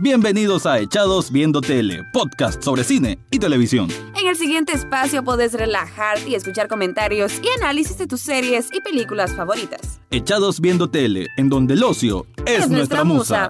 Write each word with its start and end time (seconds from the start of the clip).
Bienvenidos 0.00 0.66
a 0.66 0.80
Echados 0.80 1.30
Viendo 1.30 1.60
Tele, 1.60 2.02
podcast 2.12 2.60
sobre 2.64 2.82
cine 2.82 3.20
y 3.30 3.38
televisión. 3.38 3.88
En 4.20 4.26
el 4.26 4.36
siguiente 4.36 4.72
espacio 4.72 5.22
podés 5.22 5.52
relajarte 5.52 6.30
y 6.30 6.34
escuchar 6.34 6.66
comentarios 6.66 7.32
y 7.40 7.48
análisis 7.62 7.96
de 7.98 8.08
tus 8.08 8.20
series 8.20 8.68
y 8.72 8.80
películas 8.80 9.32
favoritas. 9.34 10.00
Echados 10.10 10.60
Viendo 10.60 10.90
Tele, 10.90 11.28
en 11.36 11.48
donde 11.48 11.74
el 11.74 11.84
ocio 11.84 12.26
es, 12.44 12.68
nuestra, 12.68 13.04
musa. 13.04 13.48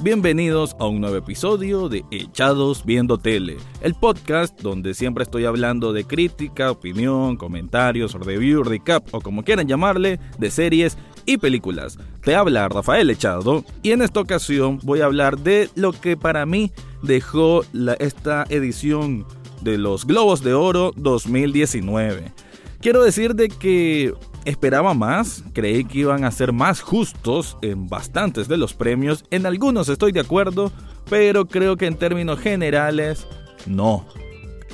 Bienvenidos 0.00 0.76
a 0.78 0.86
un 0.86 1.00
nuevo 1.00 1.16
episodio 1.16 1.88
de 1.88 2.04
Echados 2.12 2.84
Viendo 2.84 3.18
Tele, 3.18 3.56
el 3.80 3.94
podcast 3.94 4.60
donde 4.60 4.94
siempre 4.94 5.24
estoy 5.24 5.46
hablando 5.46 5.92
de 5.92 6.04
crítica, 6.04 6.70
opinión, 6.70 7.36
comentarios, 7.36 8.12
review, 8.12 8.62
recap 8.62 9.12
o 9.12 9.20
como 9.20 9.42
quieran 9.42 9.66
llamarle, 9.66 10.20
de 10.38 10.50
series 10.50 10.96
y 11.26 11.38
películas. 11.38 11.98
Te 12.22 12.34
habla 12.34 12.68
Rafael 12.68 13.10
Echado 13.10 13.64
y 13.82 13.92
en 13.92 14.02
esta 14.02 14.20
ocasión 14.20 14.78
voy 14.82 15.00
a 15.00 15.06
hablar 15.06 15.38
de 15.38 15.70
lo 15.74 15.92
que 15.92 16.16
para 16.16 16.46
mí 16.46 16.72
dejó 17.02 17.64
esta 17.98 18.44
edición 18.48 19.26
de 19.62 19.78
los 19.78 20.06
Globos 20.06 20.42
de 20.42 20.54
Oro 20.54 20.92
2019. 20.96 22.32
Quiero 22.80 23.02
decir 23.02 23.34
de 23.34 23.48
que 23.48 24.14
esperaba 24.44 24.92
más, 24.92 25.42
creí 25.54 25.84
que 25.84 26.00
iban 26.00 26.24
a 26.24 26.30
ser 26.30 26.52
más 26.52 26.82
justos 26.82 27.56
en 27.62 27.88
bastantes 27.88 28.46
de 28.46 28.58
los 28.58 28.74
premios, 28.74 29.24
en 29.30 29.46
algunos 29.46 29.88
estoy 29.88 30.12
de 30.12 30.20
acuerdo, 30.20 30.70
pero 31.08 31.46
creo 31.46 31.76
que 31.76 31.86
en 31.86 31.96
términos 31.96 32.40
generales 32.40 33.26
no. 33.66 34.06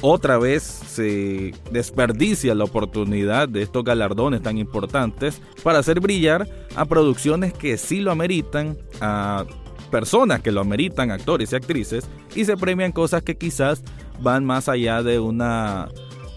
Otra 0.02 0.38
vez 0.38 0.62
se 0.62 1.52
desperdicia 1.70 2.54
la 2.54 2.64
oportunidad 2.64 3.48
de 3.48 3.60
estos 3.60 3.84
galardones 3.84 4.42
tan 4.42 4.56
importantes 4.56 5.42
para 5.62 5.78
hacer 5.78 6.00
brillar 6.00 6.48
a 6.74 6.86
producciones 6.86 7.52
que 7.52 7.76
sí 7.76 8.00
lo 8.00 8.10
ameritan, 8.10 8.78
a 9.02 9.44
personas 9.90 10.40
que 10.40 10.52
lo 10.52 10.62
ameritan, 10.62 11.10
actores 11.10 11.52
y 11.52 11.56
actrices, 11.56 12.08
y 12.34 12.46
se 12.46 12.56
premian 12.56 12.92
cosas 12.92 13.22
que 13.22 13.36
quizás 13.36 13.82
van 14.20 14.46
más 14.46 14.70
allá 14.70 15.02
de 15.02 15.18
una 15.18 15.88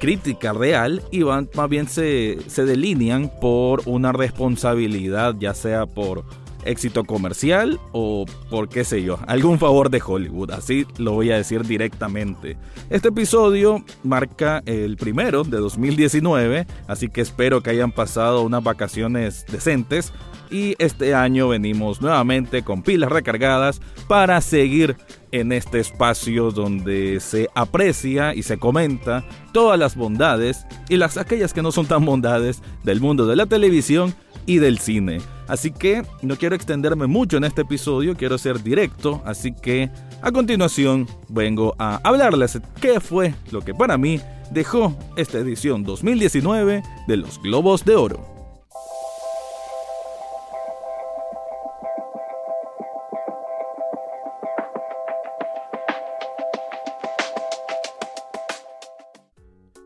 crítica 0.02 0.52
real 0.52 1.02
y 1.11 1.23
van, 1.23 1.50
más 1.55 1.70
bien 1.70 1.88
se, 1.88 2.39
se 2.48 2.66
delinean 2.66 3.31
por 3.39 3.83
una 3.86 4.11
responsabilidad, 4.11 5.36
ya 5.39 5.53
sea 5.53 5.86
por 5.86 6.25
éxito 6.66 7.03
comercial 7.03 7.80
o 7.92 8.25
por 8.50 8.69
qué 8.69 8.83
sé 8.83 9.03
yo, 9.03 9.19
algún 9.28 9.59
favor 9.59 9.89
de 9.89 10.02
Hollywood, 10.06 10.52
así 10.52 10.86
lo 10.97 11.14
voy 11.14 11.31
a 11.31 11.38
decir 11.38 11.64
directamente. 11.64 12.58
Este 12.89 13.09
episodio 13.09 13.83
marca 14.03 14.61
el 14.66 14.97
primero 14.97 15.44
de 15.44 15.58
2019, 15.58 16.67
así 16.88 17.09
que 17.09 17.22
espero 17.22 17.61
que 17.61 17.72
hayan 17.72 17.92
pasado 17.92 18.44
unas 18.44 18.64
vacaciones 18.64 19.45
decentes 19.52 20.14
y 20.53 20.75
este 20.78 21.16
año 21.16 21.47
venimos 21.47 22.02
nuevamente 22.02 22.64
con 22.64 22.83
pilas 22.83 23.11
recargadas 23.11 23.81
para 24.08 24.39
seguir 24.42 24.95
en 25.31 25.52
este 25.52 25.80
espacio 25.80 26.52
donde 26.52 27.20
se 27.20 27.50
aprecia 27.55 28.36
y 28.36 28.44
se 28.44 28.59
comenta 28.59 29.25
todas 29.52 29.80
las 29.80 29.95
bondades 29.95 30.67
y 30.89 30.98
las 30.98 31.17
aquellas 31.17 31.53
que 31.53 31.64
no 31.64 31.72
son 31.72 31.88
tan 31.88 32.05
bondades 32.05 32.61
del 32.83 33.02
mundo 33.02 33.25
de 33.25 33.36
la 33.36 33.48
televisión 33.48 34.14
y 34.45 34.58
del 34.59 34.77
cine. 34.77 35.20
Así 35.47 35.72
que 35.72 36.03
no 36.22 36.38
quiero 36.38 36.55
extenderme 36.55 37.08
mucho 37.08 37.38
en 37.38 37.44
este 37.44 37.61
episodio, 37.61 38.16
quiero 38.16 38.38
ser 38.38 38.63
directo, 38.63 39.22
así 39.25 39.53
que 39.53 39.89
a 40.22 40.31
continuación 40.31 41.08
vengo 41.30 41.75
a 41.77 41.99
hablarles 42.03 42.59
qué 42.80 42.99
fue 42.99 43.36
lo 43.52 43.61
que 43.61 43.73
para 43.73 43.97
mí 43.97 44.21
dejó 44.52 44.95
esta 45.17 45.39
edición 45.39 45.83
2019 45.83 46.83
de 47.08 47.17
los 47.17 47.41
Globos 47.41 47.83
de 47.83 47.95
Oro. 47.95 48.33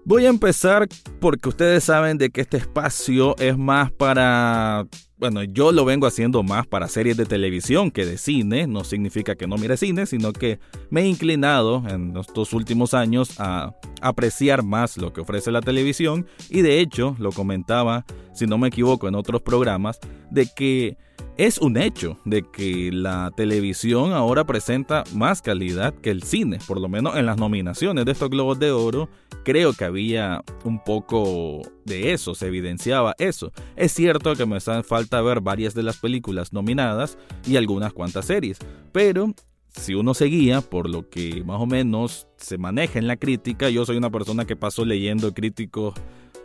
Voy 0.09 0.25
a 0.25 0.29
empezar 0.29 0.88
porque 1.19 1.50
ustedes 1.50 1.84
saben 1.84 2.18
de 2.18 2.29
que 2.29 2.39
este 2.39 2.56
espacio 2.56 3.35
es 3.39 3.57
más 3.57 3.91
para 3.91 4.88
bueno, 5.17 5.44
yo 5.44 5.72
lo 5.72 5.83
vengo 5.83 6.05
haciendo 6.05 6.44
más 6.44 6.67
para 6.67 6.88
series 6.88 7.17
de 7.17 7.25
televisión 7.25 7.89
que 7.89 8.05
de 8.05 8.17
cine. 8.17 8.67
No 8.67 8.83
significa 8.83 9.35
que 9.35 9.47
no 9.47 9.57
mire 9.57 9.75
cine, 9.75 10.05
sino 10.05 10.31
que 10.31 10.59
me 10.89 11.01
he 11.01 11.07
inclinado 11.07 11.83
en 11.89 12.16
estos 12.16 12.53
últimos 12.53 12.94
años 12.94 13.39
a 13.39 13.73
apreciar 14.01 14.63
más 14.63 14.97
lo 14.97 15.13
que 15.13 15.22
ofrece 15.22 15.51
la 15.51 15.61
televisión. 15.61 16.27
Y 16.50 16.61
de 16.61 16.79
hecho, 16.79 17.16
lo 17.17 17.31
comentaba, 17.31 18.06
si 18.33 18.45
no 18.45 18.59
me 18.59 18.67
equivoco, 18.67 19.07
en 19.07 19.16
otros 19.16 19.41
programas, 19.41 20.00
de 20.29 20.47
que 20.56 20.97
es 21.38 21.59
un 21.59 21.78
hecho 21.78 22.18
de 22.25 22.42
que 22.42 22.92
la 22.92 23.31
televisión 23.36 24.12
ahora 24.12 24.46
presenta 24.46 25.03
más 25.14 25.44
calidad 25.44 25.94
que 25.94 26.09
el 26.09 26.24
cine, 26.24 26.58
por 26.68 26.81
lo 26.81 26.90
menos 26.90 27.16
en 27.16 27.28
las 27.28 27.38
nominaciones 27.38 28.06
de 28.06 28.12
estos 28.12 28.30
Globos 28.30 28.58
de 28.58 28.72
Oro, 28.72 29.08
creo 29.44 29.74
que 29.74 29.86
había 29.86 30.44
un 30.64 30.84
poco 30.84 31.62
de 31.86 32.14
eso, 32.14 32.34
se 32.34 32.48
evidenciaba 32.48 33.14
eso. 33.20 33.52
Es 33.75 33.94
cierto 33.94 34.36
que 34.36 34.48
me 34.48 34.58
hace 34.58 34.81
falta 34.81 35.22
ver 35.22 35.40
varias 35.42 35.75
de 35.75 35.84
las 35.84 35.98
películas 35.98 36.53
nominadas 36.53 37.20
y 37.46 37.56
algunas 37.56 37.94
cuantas 37.94 38.25
series, 38.25 38.58
pero 38.92 39.34
si 39.69 39.94
uno 39.94 40.16
seguía 40.16 40.62
por 40.62 40.90
lo 40.90 41.08
que 41.08 41.44
más 41.46 41.62
o 41.62 41.68
menos 41.68 42.28
se 42.38 42.58
maneja 42.58 42.98
en 42.98 43.06
la 43.06 43.16
crítica, 43.16 43.69
yo 43.69 43.86
soy 43.86 43.98
una 43.98 44.09
persona 44.09 44.46
que 44.46 44.56
paso 44.56 44.86
leyendo 44.86 45.34
críticos 45.36 45.94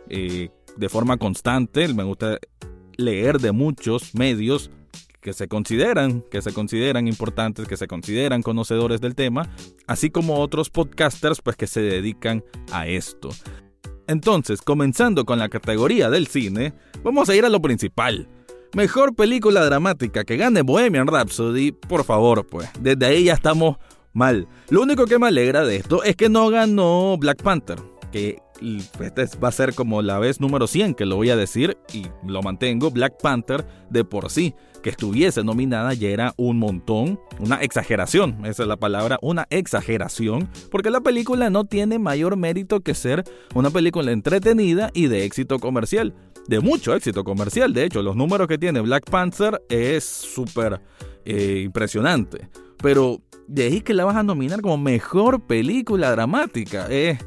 eh, 0.09 0.49
de 0.77 0.89
forma 0.89 1.17
constante, 1.17 1.87
me 1.93 2.03
gusta 2.03 2.37
leer 2.95 3.39
de 3.39 3.51
muchos 3.51 4.13
medios 4.13 4.69
que 5.23 5.33
se 5.33 5.47
consideran, 5.47 6.21
que 6.29 6.41
se 6.41 6.53
consideran 6.53 7.07
importantes, 7.07 7.67
que 7.67 7.77
se 7.77 7.87
consideran 7.87 8.43
conocedores 8.43 9.01
del 9.01 9.15
tema, 9.15 9.49
así 9.87 10.11
como 10.11 10.39
otros 10.39 10.69
podcasters 10.69 11.41
pues 11.41 11.55
que 11.55 11.65
se 11.65 11.81
dedican 11.81 12.43
a 12.71 12.85
esto. 12.85 13.29
Entonces, 14.07 14.61
comenzando 14.61 15.25
con 15.25 15.39
la 15.39 15.49
categoría 15.49 16.09
del 16.09 16.27
cine, 16.27 16.73
vamos 17.03 17.29
a 17.29 17.35
ir 17.35 17.45
a 17.45 17.49
lo 17.49 17.61
principal. 17.61 18.27
Mejor 18.75 19.15
película 19.15 19.65
dramática 19.65 20.25
que 20.25 20.35
gane 20.35 20.61
Bohemian 20.61 21.07
Rhapsody, 21.07 21.71
por 21.71 22.03
favor, 22.03 22.45
pues, 22.45 22.69
desde 22.79 23.05
ahí 23.05 23.23
ya 23.25 23.33
estamos 23.33 23.77
mal. 24.11 24.47
Lo 24.69 24.81
único 24.81 25.05
que 25.05 25.19
me 25.19 25.27
alegra 25.27 25.63
de 25.63 25.77
esto 25.77 26.03
es 26.03 26.17
que 26.17 26.27
no 26.27 26.49
ganó 26.49 27.15
Black 27.17 27.41
Panther, 27.41 27.79
que 28.11 28.39
este 28.99 29.37
va 29.37 29.49
a 29.49 29.51
ser 29.51 29.75
como 29.75 30.01
la 30.01 30.19
vez 30.19 30.39
número 30.39 30.67
100 30.67 30.95
que 30.95 31.05
lo 31.05 31.17
voy 31.17 31.29
a 31.29 31.35
decir 31.35 31.77
y 31.93 32.05
lo 32.25 32.41
mantengo, 32.41 32.91
Black 32.91 33.21
Panther 33.21 33.65
de 33.89 34.03
por 34.03 34.29
sí 34.29 34.55
que 34.83 34.91
estuviese 34.91 35.43
nominada 35.43 35.93
ya 35.93 36.09
era 36.09 36.33
un 36.37 36.59
montón, 36.59 37.19
una 37.39 37.55
exageración, 37.61 38.45
esa 38.45 38.63
es 38.63 38.69
la 38.69 38.77
palabra, 38.77 39.17
una 39.21 39.47
exageración, 39.49 40.49
porque 40.69 40.91
la 40.91 41.01
película 41.01 41.49
no 41.49 41.63
tiene 41.63 41.97
mayor 41.97 42.35
mérito 42.35 42.81
que 42.81 42.93
ser 42.93 43.23
una 43.55 43.71
película 43.71 44.11
entretenida 44.11 44.91
y 44.93 45.07
de 45.07 45.23
éxito 45.23 45.57
comercial, 45.57 46.13
de 46.47 46.59
mucho 46.59 46.93
éxito 46.93 47.23
comercial, 47.23 47.73
de 47.73 47.85
hecho 47.85 48.03
los 48.03 48.15
números 48.15 48.47
que 48.47 48.57
tiene 48.57 48.81
Black 48.81 49.09
Panther 49.09 49.63
es 49.69 50.03
súper 50.03 50.81
eh, 51.23 51.61
impresionante, 51.63 52.49
pero 52.77 53.21
de 53.47 53.63
ahí 53.63 53.81
que 53.81 53.93
la 53.93 54.03
vas 54.05 54.17
a 54.17 54.23
nominar 54.23 54.61
como 54.61 54.77
mejor 54.77 55.47
película 55.47 56.11
dramática, 56.11 56.87
es 56.87 57.19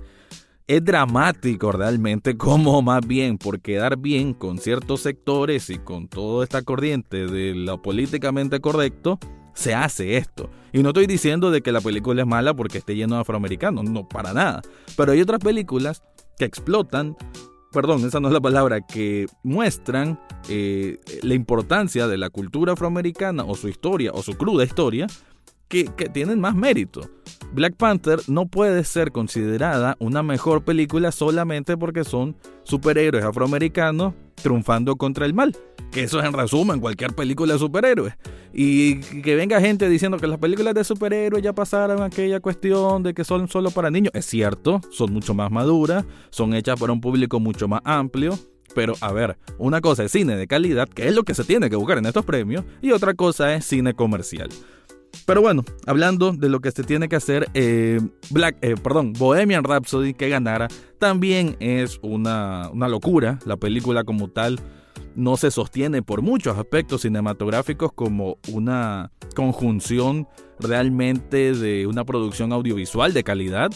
es 0.67 0.85
dramático 0.85 1.71
realmente 1.71 2.37
como 2.37 2.83
más 2.83 3.07
bien 3.07 3.39
por 3.39 3.61
quedar 3.61 3.99
bien 3.99 4.35
con 4.35 4.59
ciertos 4.59 5.01
sectores 5.01 5.71
y 5.71 5.79
con 5.79 6.09
toda 6.09 6.45
esta 6.45 6.63
corriente 6.63 7.27
de 7.27 7.55
lo 7.55 7.81
políticamente 7.81 8.61
correcto, 8.61 9.19
se 9.55 9.75
hace 9.75 10.17
esto. 10.17 10.51
Y 10.73 10.83
no 10.83 10.89
estoy 10.89 11.07
diciendo 11.07 11.51
de 11.51 11.63
que 11.63 11.73
la 11.73 11.81
película 11.81 12.23
es 12.23 12.29
mala 12.29 12.55
porque 12.55 12.79
esté 12.79 12.97
lleno 12.97 13.15
de 13.15 13.21
afroamericanos, 13.21 13.85
no, 13.85 14.09
para 14.09 14.33
nada. 14.33 14.63
Pero 14.97 15.13
hay 15.13 15.21
otras 15.21 15.41
películas 15.41 16.03
que 16.37 16.45
explotan, 16.45 17.17
perdón, 17.73 18.05
esa 18.05 18.21
no 18.21 18.29
es 18.29 18.35
la 18.35 18.41
palabra, 18.41 18.81
que 18.81 19.27
muestran 19.45 20.21
eh, 20.49 20.99
la 21.23 21.35
importancia 21.35 22.09
de 22.09 22.19
la 22.19 22.29
cultura 22.29 22.73
afroamericana 22.73 23.45
o 23.45 23.55
su 23.55 23.69
historia 23.69 24.11
o 24.13 24.23
su 24.23 24.37
cruda 24.37 24.65
historia 24.65 25.07
que, 25.69 25.85
tienen 26.13 26.41
más 26.41 26.55
mérito. 26.55 27.09
Black 27.53 27.75
Panther 27.77 28.21
no 28.29 28.47
puede 28.47 28.85
ser 28.85 29.13
considerada 29.13 29.97
una 29.99 30.23
mejor 30.23 30.65
película 30.65 31.13
solamente 31.13 31.77
porque 31.77 32.05
son 32.05 32.37
superhéroes 32.65 33.25
afroamericanos 33.25 34.15
triunfando 34.35 34.97
contra 34.97 35.27
el 35.27 35.35
mal. 35.35 35.57
Que 35.91 36.03
eso 36.03 36.21
es 36.21 36.27
en 36.27 36.33
resumen 36.33 36.81
cualquier 36.81 37.15
película 37.15 37.55
de 37.55 37.59
superhéroes. 37.59 38.15
Y 38.53 38.97
que 39.23 39.37
venga 39.37 39.61
gente 39.61 39.89
diciendo 39.89 40.19
que 40.19 40.27
las 40.27 40.39
películas 40.39 40.75
de 40.75 40.85
superhéroes 40.85 41.43
ya 41.43 41.53
pasaron 41.53 42.03
aquella 42.03 42.41
cuestión 42.41 43.03
de 43.03 43.15
que 43.15 43.25
son 43.25 43.49
solo 43.49 43.71
para 43.71 43.91
niños. 43.91 44.13
Es 44.15 44.27
cierto, 44.27 44.81
son 44.91 45.13
mucho 45.13 45.35
más 45.35 45.51
maduras, 45.51 46.05
son 46.31 46.55
hechas 46.55 46.79
para 46.79 46.93
un 46.93 47.01
público 47.01 47.41
mucho 47.41 47.69
más 47.69 47.81
amplio. 47.85 48.39
Pero 48.75 48.95
a 49.01 49.13
ver, 49.13 49.39
una 49.59 49.81
cosa 49.81 50.05
es 50.05 50.13
cine 50.13 50.37
de 50.37 50.47
calidad, 50.47 50.89
que 50.89 51.09
es 51.09 51.15
lo 51.15 51.23
que 51.23 51.35
se 51.35 51.45
tiene 51.45 51.71
que 51.71 51.77
buscar 51.77 51.97
en 51.97 52.07
estos 52.07 52.27
premios, 52.27 52.65
y 52.83 52.91
otra 52.91 53.15
cosa 53.15 53.55
es 53.55 53.65
cine 53.65 53.95
comercial. 53.95 54.51
Pero 55.25 55.41
bueno, 55.41 55.65
hablando 55.87 56.33
de 56.33 56.49
lo 56.49 56.61
que 56.61 56.71
se 56.71 56.85
tiene 56.85 57.09
que 57.09 57.17
hacer, 57.17 57.49
eh, 57.55 58.01
Black, 58.31 58.59
eh, 58.61 58.75
perdón, 58.81 59.13
Bohemian 59.13 59.65
Rhapsody 59.65 60.15
que 60.15 60.29
ganara 60.29 60.69
también 60.99 61.57
es 61.61 61.99
una, 62.03 62.71
una 62.73 62.89
locura. 62.89 63.39
La 63.45 63.57
película 63.57 64.05
como 64.05 64.29
tal 64.29 64.61
no 65.15 65.37
se 65.37 65.51
sostiene 65.51 66.03
por 66.03 66.23
muchos 66.23 66.57
aspectos 66.59 67.03
cinematográficos 67.03 67.93
como 67.93 68.39
una 68.53 69.11
conjunción 69.35 70.29
realmente 70.61 71.53
de 71.53 71.87
una 71.87 72.05
producción 72.05 72.53
audiovisual 72.53 73.13
de 73.13 73.25
calidad. 73.25 73.71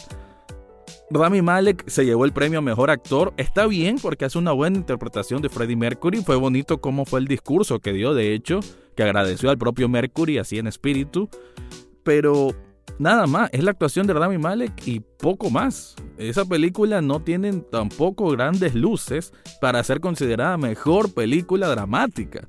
Rami 1.11 1.43
Malek 1.43 1.89
se 1.89 2.05
llevó 2.05 2.25
el 2.25 2.33
premio 2.33 2.61
a 2.61 2.63
Mejor 2.63 2.91
Actor. 2.91 3.35
Está 3.37 3.67
bien 3.67 3.97
porque 4.01 4.27
hace 4.27 4.39
una 4.39 4.53
buena 4.53 4.77
interpretación 4.77 5.43
de 5.43 5.49
Freddie 5.49 5.77
Mercury. 5.77 6.23
Fue 6.23 6.37
bonito 6.37 6.81
cómo 6.81 7.05
fue 7.05 7.19
el 7.21 7.27
discurso 7.27 7.81
que 7.81 7.93
dio, 7.93 8.15
de 8.15 8.33
hecho, 8.33 8.61
que 9.00 9.05
agradeció 9.05 9.49
al 9.49 9.56
propio 9.56 9.88
Mercury 9.88 10.37
así 10.37 10.58
en 10.58 10.67
espíritu. 10.67 11.31
Pero 12.02 12.55
nada 12.99 13.26
más, 13.26 13.49
es 13.50 13.64
la 13.64 13.70
actuación 13.70 14.06
de 14.06 14.12
Rami 14.12 14.37
Malek 14.37 14.87
y 14.87 15.00
poco 15.00 15.49
más. 15.49 15.97
Esa 16.19 16.44
película 16.44 17.00
no 17.00 17.23
tiene 17.23 17.50
tampoco 17.70 18.29
grandes 18.29 18.75
luces 18.75 19.32
para 19.58 19.82
ser 19.85 20.00
considerada 20.00 20.58
mejor 20.58 21.14
película 21.14 21.69
dramática. 21.69 22.47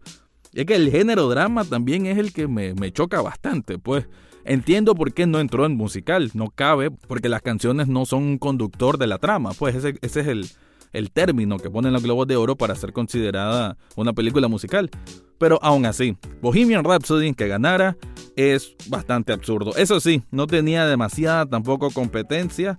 Es 0.51 0.65
que 0.65 0.75
el 0.75 0.92
género 0.92 1.30
drama 1.30 1.63
también 1.63 2.06
es 2.06 2.18
el 2.18 2.33
que 2.33 2.50
me, 2.50 2.92
choca 2.92 3.21
bastante, 3.21 3.80
pues. 3.80 4.07
Entiendo 4.44 4.95
por 4.95 5.13
qué 5.13 5.27
no 5.27 5.39
entró 5.39 5.65
en 5.65 5.77
musical, 5.77 6.31
no 6.33 6.48
cabe, 6.50 6.92
porque 6.92 7.30
las 7.30 7.44
canciones 7.44 7.88
no 7.88 8.06
son 8.06 8.24
un 8.24 8.38
conductor 8.39 8.98
de 8.98 9.07
la 9.07 9.19
trama, 9.19 9.51
pues 9.53 9.75
ese, 9.75 10.00
ese 10.01 10.19
es 10.21 10.27
el, 10.27 10.50
el 10.94 11.12
término 11.12 11.58
que 11.58 11.70
ponen 11.70 11.94
los 11.94 12.04
globos 12.04 12.28
de 12.28 12.36
oro 12.36 12.56
para 12.56 12.76
ser 12.76 12.94
considerada 12.94 13.78
una 13.96 14.14
película 14.14 14.48
musical. 14.48 14.90
Pero 15.38 15.60
aún 15.62 15.86
así, 15.86 16.18
Bohemian 16.42 16.84
Rhapsody 16.84 17.34
que 17.34 17.48
ganara 17.48 17.98
es 18.36 18.76
bastante 18.88 19.34
absurdo. 19.34 19.76
Eso 19.76 20.00
sí, 20.00 20.24
no 20.32 20.48
tenía 20.48 20.86
demasiada 20.86 21.46
tampoco 21.46 21.90
competencia, 21.92 22.78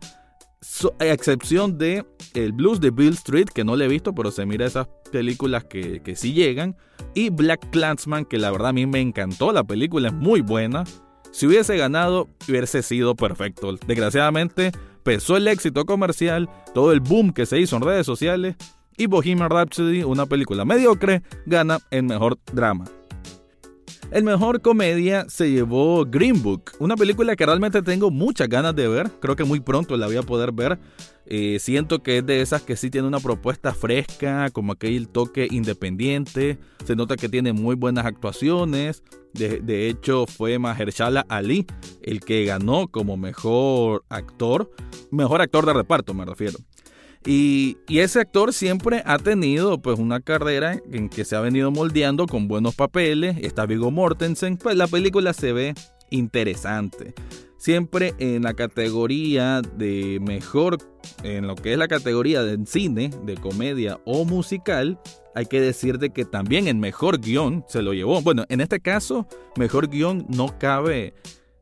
a 1.00 1.06
excepción 1.06 1.76
de 1.76 2.06
el 2.34 2.52
blues 2.52 2.80
de 2.80 2.90
Bill 2.90 3.14
Street, 3.14 3.48
que 3.52 3.64
no 3.64 3.74
le 3.74 3.86
he 3.86 3.88
visto, 3.88 4.14
pero 4.14 4.30
se 4.30 4.46
mira 4.46 4.64
esas 4.64 4.86
películas 5.10 5.64
que, 5.64 6.00
que 6.02 6.14
sí 6.14 6.32
llegan, 6.32 6.76
y 7.14 7.30
Black 7.30 7.70
Clansman, 7.70 8.24
que 8.24 8.38
la 8.38 8.50
verdad 8.50 8.68
a 8.68 8.72
mí 8.72 8.86
me 8.86 9.00
encantó, 9.00 9.52
la 9.52 9.64
película 9.64 10.08
es 10.08 10.14
muy 10.14 10.40
buena. 10.40 10.84
Si 11.32 11.46
hubiese 11.46 11.76
ganado, 11.76 12.28
hubiese 12.48 12.82
sido 12.82 13.16
perfecto. 13.16 13.76
Desgraciadamente, 13.86 14.70
pesó 15.02 15.36
el 15.36 15.48
éxito 15.48 15.84
comercial, 15.84 16.48
todo 16.74 16.92
el 16.92 17.00
boom 17.00 17.32
que 17.32 17.46
se 17.46 17.60
hizo 17.60 17.76
en 17.76 17.82
redes 17.82 18.06
sociales, 18.06 18.56
y 18.96 19.06
Bohemian 19.06 19.50
Rhapsody, 19.50 20.02
una 20.02 20.26
película 20.26 20.64
mediocre, 20.64 21.22
gana 21.46 21.78
el 21.90 22.04
mejor 22.04 22.38
drama. 22.52 22.84
El 24.12 24.24
mejor 24.24 24.60
comedia 24.60 25.24
se 25.30 25.50
llevó 25.50 26.04
Green 26.04 26.42
Book, 26.42 26.72
una 26.78 26.96
película 26.96 27.34
que 27.34 27.46
realmente 27.46 27.80
tengo 27.80 28.10
muchas 28.10 28.46
ganas 28.46 28.76
de 28.76 28.86
ver. 28.86 29.10
Creo 29.20 29.36
que 29.36 29.44
muy 29.44 29.60
pronto 29.60 29.96
la 29.96 30.06
voy 30.06 30.16
a 30.16 30.22
poder 30.22 30.52
ver. 30.52 30.78
Eh, 31.24 31.56
siento 31.58 32.02
que 32.02 32.18
es 32.18 32.26
de 32.26 32.42
esas 32.42 32.60
que 32.60 32.76
sí 32.76 32.90
tiene 32.90 33.08
una 33.08 33.20
propuesta 33.20 33.72
fresca, 33.72 34.50
como 34.50 34.72
aquel 34.72 35.08
toque 35.08 35.48
independiente. 35.50 36.58
Se 36.84 36.94
nota 36.94 37.16
que 37.16 37.30
tiene 37.30 37.54
muy 37.54 37.74
buenas 37.74 38.04
actuaciones. 38.04 39.02
De, 39.34 39.88
hecho, 39.88 40.26
fue 40.26 40.58
Mahershala 40.58 41.24
Ali 41.28 41.66
el 42.02 42.20
que 42.20 42.44
ganó 42.44 42.88
como 42.88 43.16
mejor 43.16 44.04
actor. 44.08 44.70
Mejor 45.10 45.40
actor 45.40 45.66
de 45.66 45.72
reparto, 45.72 46.14
me 46.14 46.24
refiero. 46.24 46.58
Y, 47.24 47.78
ese 47.88 48.20
actor 48.20 48.52
siempre 48.52 49.02
ha 49.06 49.18
tenido 49.18 49.80
pues 49.80 49.98
una 49.98 50.20
carrera 50.20 50.80
en 50.90 51.08
que 51.08 51.24
se 51.24 51.36
ha 51.36 51.40
venido 51.40 51.70
moldeando 51.70 52.26
con 52.26 52.48
buenos 52.48 52.74
papeles. 52.74 53.36
Está 53.40 53.66
Vigo 53.66 53.90
Mortensen, 53.90 54.56
pues 54.56 54.76
la 54.76 54.86
película 54.86 55.32
se 55.32 55.52
ve 55.52 55.74
interesante. 56.10 57.14
Siempre 57.58 58.14
en 58.18 58.42
la 58.42 58.54
categoría 58.54 59.62
de 59.62 60.18
mejor, 60.20 60.78
en 61.22 61.46
lo 61.46 61.54
que 61.54 61.72
es 61.72 61.78
la 61.78 61.86
categoría 61.86 62.42
de 62.42 62.66
cine, 62.66 63.10
de 63.24 63.36
comedia 63.36 64.00
o 64.04 64.24
musical, 64.24 64.98
hay 65.34 65.46
que 65.46 65.60
decir 65.60 65.98
de 65.98 66.10
que 66.10 66.24
también 66.24 66.68
en 66.68 66.80
mejor 66.80 67.20
guion 67.20 67.64
se 67.68 67.82
lo 67.82 67.94
llevó. 67.94 68.20
Bueno, 68.22 68.44
en 68.48 68.60
este 68.60 68.80
caso, 68.80 69.26
mejor 69.56 69.88
guion 69.88 70.26
no 70.28 70.58
cabe 70.58 71.14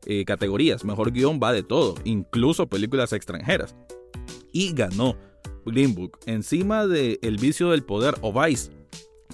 eh, 0.05 0.25
categorías. 0.25 0.83
Mejor 0.83 1.11
guion 1.11 1.39
va 1.41 1.53
de 1.53 1.63
todo, 1.63 1.95
incluso 2.03 2.67
películas 2.67 3.13
extranjeras. 3.13 3.75
Y 4.51 4.73
ganó 4.73 5.15
Green 5.65 5.93
Book, 5.93 6.19
encima 6.25 6.87
de 6.87 7.19
El 7.21 7.37
vicio 7.37 7.69
del 7.69 7.83
poder 7.83 8.15
o 8.21 8.33
Vice, 8.33 8.71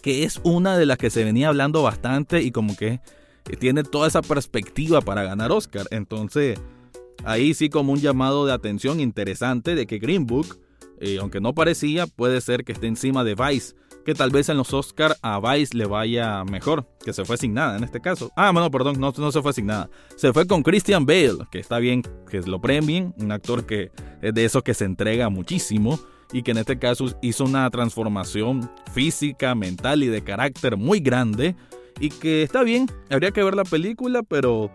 que 0.02 0.24
es 0.24 0.40
una 0.44 0.78
de 0.78 0.86
las 0.86 0.98
que 0.98 1.10
se 1.10 1.24
venía 1.24 1.48
hablando 1.48 1.84
bastante 1.84 2.42
y 2.42 2.52
como 2.52 2.76
que 2.76 3.00
tiene 3.60 3.84
toda 3.84 4.08
esa 4.08 4.22
perspectiva 4.22 5.02
para 5.02 5.24
ganar 5.24 5.52
Oscar. 5.52 5.88
Entonces, 5.92 6.60
ahí 7.24 7.54
sí 7.54 7.70
como 7.70 7.94
un 7.94 8.00
llamado 8.00 8.46
de 8.46 8.54
atención 8.54 9.00
interesante 9.00 9.74
de 9.74 9.88
que 9.88 10.00
Green 10.00 10.26
Book, 10.26 10.60
eh, 11.00 11.18
aunque 11.20 11.40
no 11.40 11.54
parecía, 11.54 12.08
puede 12.08 12.42
ser 12.42 12.64
que 12.64 12.74
esté 12.74 12.88
encima 12.88 13.24
de 13.24 13.36
Vice. 13.36 13.74
Que 14.08 14.14
tal 14.14 14.30
vez 14.30 14.48
en 14.48 14.56
los 14.56 14.74
Oscar 14.74 15.18
a 15.22 15.38
Vice 15.42 15.76
le 15.76 15.86
vaya 15.86 16.46
mejor, 16.46 16.88
que 17.04 17.12
se 17.12 17.26
fue 17.26 17.36
sin 17.36 17.54
nada 17.54 17.76
en 17.76 17.84
este 17.84 18.00
caso. 18.00 18.32
Ah, 18.38 18.52
bueno, 18.54 18.72
perdón, 18.72 19.02
no, 19.02 19.12
no 19.18 19.32
se 19.34 19.42
fue 19.42 19.52
sin 19.52 19.66
nada. 19.66 19.90
Se 20.16 20.32
fue 20.32 20.48
con 20.48 20.64
Christian 20.64 21.06
Bale, 21.06 21.40
que 21.52 21.60
está 21.60 21.78
bien 21.80 22.04
que 22.32 22.40
lo 22.40 22.62
premien, 22.62 23.14
un 23.18 23.34
actor 23.34 23.66
que 23.66 23.92
es 24.22 24.34
de 24.34 24.46
esos 24.46 24.64
que 24.64 24.74
se 24.74 24.86
entrega 24.86 25.28
muchísimo 25.28 26.00
y 26.32 26.42
que 26.42 26.52
en 26.52 26.60
este 26.60 26.80
caso 26.80 27.20
hizo 27.22 27.44
una 27.44 27.70
transformación 27.70 28.72
física, 28.94 29.56
mental 29.56 30.02
y 30.02 30.08
de 30.08 30.24
carácter 30.24 30.78
muy 30.78 31.02
grande 31.02 31.58
y 32.00 32.08
que 32.08 32.44
está 32.44 32.64
bien, 32.64 32.88
habría 33.10 33.32
que 33.32 33.44
ver 33.44 33.56
la 33.56 33.66
película, 33.66 34.24
pero 34.24 34.72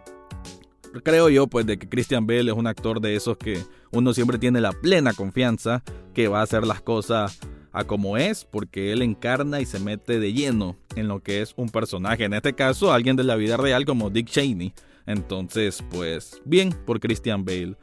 creo 1.05 1.31
yo 1.31 1.47
pues 1.47 1.65
de 1.65 1.79
que 1.79 1.89
Christian 1.89 2.27
Bale 2.27 2.51
es 2.51 2.57
un 2.59 2.67
actor 2.67 3.01
de 3.01 3.17
esos 3.17 3.39
que 3.39 3.63
uno 3.93 4.13
siempre 4.13 4.37
tiene 4.37 4.61
la 4.61 4.73
plena 4.73 5.15
confianza 5.15 5.83
que 6.13 6.29
va 6.29 6.41
a 6.41 6.43
hacer 6.43 6.67
las 6.67 6.83
cosas 6.83 7.41
a 7.73 7.85
como 7.85 8.17
es, 8.17 8.45
porque 8.45 8.93
él 8.93 9.03
encarna 9.03 9.61
y 9.61 9.67
se 9.67 9.81
mete 9.81 10.21
de 10.21 10.33
lleno 10.33 10.77
en 10.95 11.09
lo 11.09 11.21
que 11.21 11.43
es 11.43 11.55
un 11.57 11.71
personaje, 11.71 12.25
en 12.25 12.35
este 12.35 12.53
caso 12.55 12.93
alguien 12.93 13.17
de 13.17 13.25
la 13.25 13.37
vida 13.37 13.57
real 13.57 13.85
como 13.85 14.11
Dick 14.11 14.29
Cheney. 14.29 14.73
Entonces, 15.07 15.83
pues 15.91 16.41
bien 16.45 16.73
por 16.87 17.01
Christian 17.01 17.45
Bale. 17.45 17.77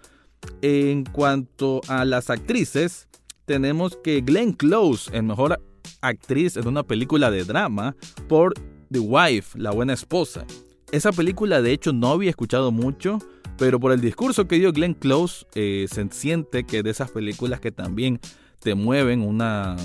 En 0.62 1.04
cuanto 1.04 1.82
a 1.88 2.06
las 2.06 2.30
actrices, 2.30 3.10
tenemos 3.46 3.98
que 3.98 4.22
Glenn 4.22 4.54
Close, 4.54 5.16
en 5.16 5.28
mejor 5.28 5.62
actriz 6.02 6.56
en 6.56 6.68
una 6.68 6.84
película 6.84 7.32
de 7.32 7.44
drama, 7.44 7.96
por 8.28 8.54
The 8.92 9.00
Wife, 9.00 9.60
la 9.60 9.72
buena 9.72 9.94
esposa. 9.94 10.46
Esa 10.92 11.12
película 11.12 11.62
de 11.62 11.72
hecho 11.72 11.94
no 11.94 12.10
había 12.10 12.30
escuchado 12.30 12.72
mucho, 12.72 13.20
pero 13.58 13.80
por 13.80 13.92
el 13.92 14.02
discurso 14.02 14.48
que 14.48 14.58
dio 14.58 14.72
Glenn 14.72 14.94
Close 14.94 15.46
eh, 15.54 15.88
se 15.92 16.08
siente 16.12 16.64
que 16.64 16.82
de 16.82 16.90
esas 16.92 17.12
películas 17.12 17.60
que 17.60 17.72
también 17.72 18.20
te 18.60 18.76
mueven 18.76 19.22
una 19.22 19.76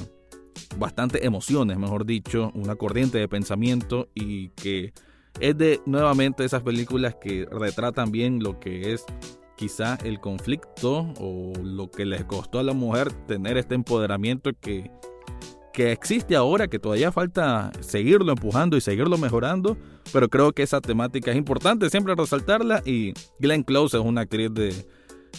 bastante 0.79 1.25
emociones, 1.27 1.79
mejor 1.79 2.05
dicho, 2.05 2.51
una 2.55 2.77
corriente 2.77 3.19
de 3.19 3.29
pensamiento 3.29 4.09
y 4.15 4.49
que 4.51 4.93
es 5.41 5.57
de 5.57 5.81
nuevamente 5.87 6.45
esas 6.45 6.63
películas 6.63 7.17
que 7.21 7.47
retratan 7.51 8.11
bien 8.11 8.43
lo 8.43 8.61
que 8.61 8.93
es 8.93 9.05
quizá 9.57 9.97
el 10.05 10.21
conflicto 10.21 11.13
o 11.19 11.53
lo 11.63 11.91
que 11.91 12.05
les 12.05 12.25
costó 12.25 12.59
a 12.59 12.63
la 12.63 12.73
mujer 12.73 13.13
tener 13.27 13.57
este 13.57 13.75
empoderamiento 13.75 14.51
que, 14.61 14.91
que 15.73 15.93
existe 15.93 16.35
ahora, 16.35 16.69
que 16.69 16.79
todavía 16.79 17.13
falta 17.13 17.71
seguirlo 17.81 18.33
empujando 18.33 18.77
y 18.77 18.81
seguirlo 18.81 19.17
mejorando, 19.17 19.77
pero 20.13 20.29
creo 20.29 20.53
que 20.53 20.63
esa 20.63 20.81
temática 20.81 21.31
es 21.31 21.37
importante 21.37 21.89
siempre 21.91 22.15
resaltarla 22.17 22.83
y 22.85 23.13
Glenn 23.39 23.63
Close 23.63 23.97
es 23.97 24.05
una 24.05 24.23
actriz 24.23 24.53
de, 24.53 24.73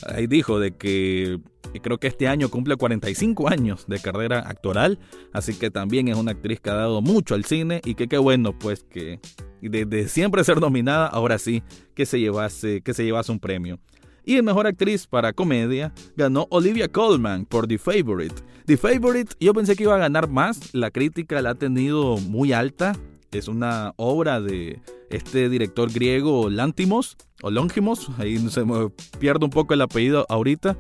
ahí 0.07 0.27
dijo, 0.27 0.59
de 0.59 0.71
que 0.71 1.39
creo 1.81 1.97
que 1.97 2.07
este 2.07 2.27
año 2.27 2.49
cumple 2.49 2.75
45 2.75 3.49
años 3.49 3.85
de 3.87 3.99
carrera 3.99 4.39
actoral, 4.47 4.99
así 5.33 5.53
que 5.53 5.71
también 5.71 6.07
es 6.07 6.15
una 6.15 6.31
actriz 6.31 6.59
que 6.59 6.69
ha 6.69 6.75
dado 6.75 7.01
mucho 7.01 7.35
al 7.35 7.45
cine 7.45 7.81
y 7.83 7.95
que 7.95 8.07
qué 8.07 8.17
bueno 8.17 8.57
pues 8.57 8.83
que 8.83 9.19
desde 9.61 10.07
siempre 10.07 10.43
ser 10.43 10.61
nominada, 10.61 11.07
ahora 11.07 11.37
sí 11.37 11.63
que 11.93 12.05
se 12.05 12.19
llevase, 12.19 12.81
que 12.81 12.93
se 12.93 13.03
llevase 13.03 13.31
un 13.31 13.39
premio. 13.39 13.79
Y 14.23 14.35
el 14.35 14.43
mejor 14.43 14.65
actriz 14.65 15.05
para 15.05 15.33
comedia 15.33 15.93
ganó 16.15 16.47
Olivia 16.49 16.87
Colman 16.87 17.45
por 17.45 17.67
The 17.67 17.77
Favorite. 17.77 18.35
The 18.65 18.77
Favorite 18.77 19.35
yo 19.39 19.53
pensé 19.53 19.75
que 19.75 19.83
iba 19.83 19.95
a 19.95 19.99
ganar 19.99 20.29
más, 20.29 20.73
la 20.73 20.89
crítica 20.89 21.41
la 21.41 21.51
ha 21.51 21.55
tenido 21.55 22.17
muy 22.17 22.51
alta. 22.51 22.93
Es 23.31 23.47
una 23.47 23.93
obra 23.97 24.41
de 24.41 24.81
este 25.09 25.49
director 25.49 25.91
griego 25.91 26.49
Lantimos 26.49 27.17
o 27.45 28.11
ahí 28.17 28.37
se 28.49 28.65
me 28.65 28.89
pierde 29.19 29.45
un 29.45 29.51
poco 29.51 29.73
el 29.73 29.81
apellido 29.81 30.25
ahorita. 30.29 30.77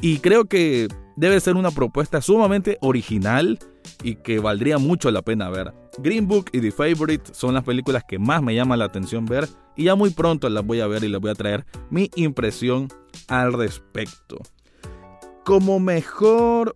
Y 0.00 0.18
creo 0.18 0.44
que 0.44 0.88
debe 1.16 1.40
ser 1.40 1.56
una 1.56 1.70
propuesta 1.70 2.20
sumamente 2.20 2.76
original 2.80 3.58
y 4.02 4.16
que 4.16 4.38
valdría 4.38 4.78
mucho 4.78 5.10
la 5.10 5.22
pena 5.22 5.48
ver. 5.48 5.72
Green 5.98 6.26
Book 6.26 6.50
y 6.52 6.60
The 6.60 6.70
Favorite 6.70 7.34
son 7.34 7.54
las 7.54 7.64
películas 7.64 8.04
que 8.06 8.18
más 8.18 8.42
me 8.42 8.54
llama 8.54 8.76
la 8.76 8.86
atención 8.86 9.26
ver 9.26 9.48
y 9.76 9.84
ya 9.84 9.94
muy 9.94 10.10
pronto 10.10 10.48
las 10.48 10.64
voy 10.64 10.80
a 10.80 10.86
ver 10.86 11.04
y 11.04 11.08
les 11.08 11.20
voy 11.20 11.30
a 11.30 11.34
traer 11.34 11.64
mi 11.90 12.10
impresión 12.14 12.88
al 13.28 13.52
respecto. 13.52 14.38
Como 15.44 15.80
mejor 15.80 16.74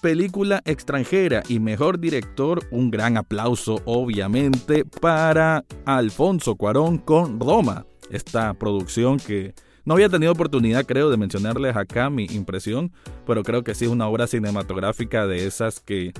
película 0.00 0.62
extranjera 0.64 1.42
y 1.48 1.58
mejor 1.58 1.98
director, 1.98 2.64
un 2.70 2.90
gran 2.90 3.16
aplauso 3.16 3.80
obviamente 3.84 4.84
para 4.84 5.64
Alfonso 5.84 6.56
Cuarón 6.56 6.98
con 6.98 7.40
Roma, 7.40 7.86
esta 8.10 8.54
producción 8.54 9.18
que 9.18 9.54
no 9.84 9.94
había 9.94 10.08
tenido 10.08 10.32
oportunidad, 10.32 10.84
creo, 10.84 11.10
de 11.10 11.16
mencionarles 11.16 11.76
acá 11.76 12.10
mi 12.10 12.24
impresión, 12.24 12.92
pero 13.24 13.44
creo 13.44 13.62
que 13.62 13.74
sí 13.74 13.84
es 13.84 13.90
una 13.90 14.08
obra 14.08 14.26
cinematográfica 14.26 15.26
de 15.26 15.46
esas 15.46 15.78
que 15.80 16.12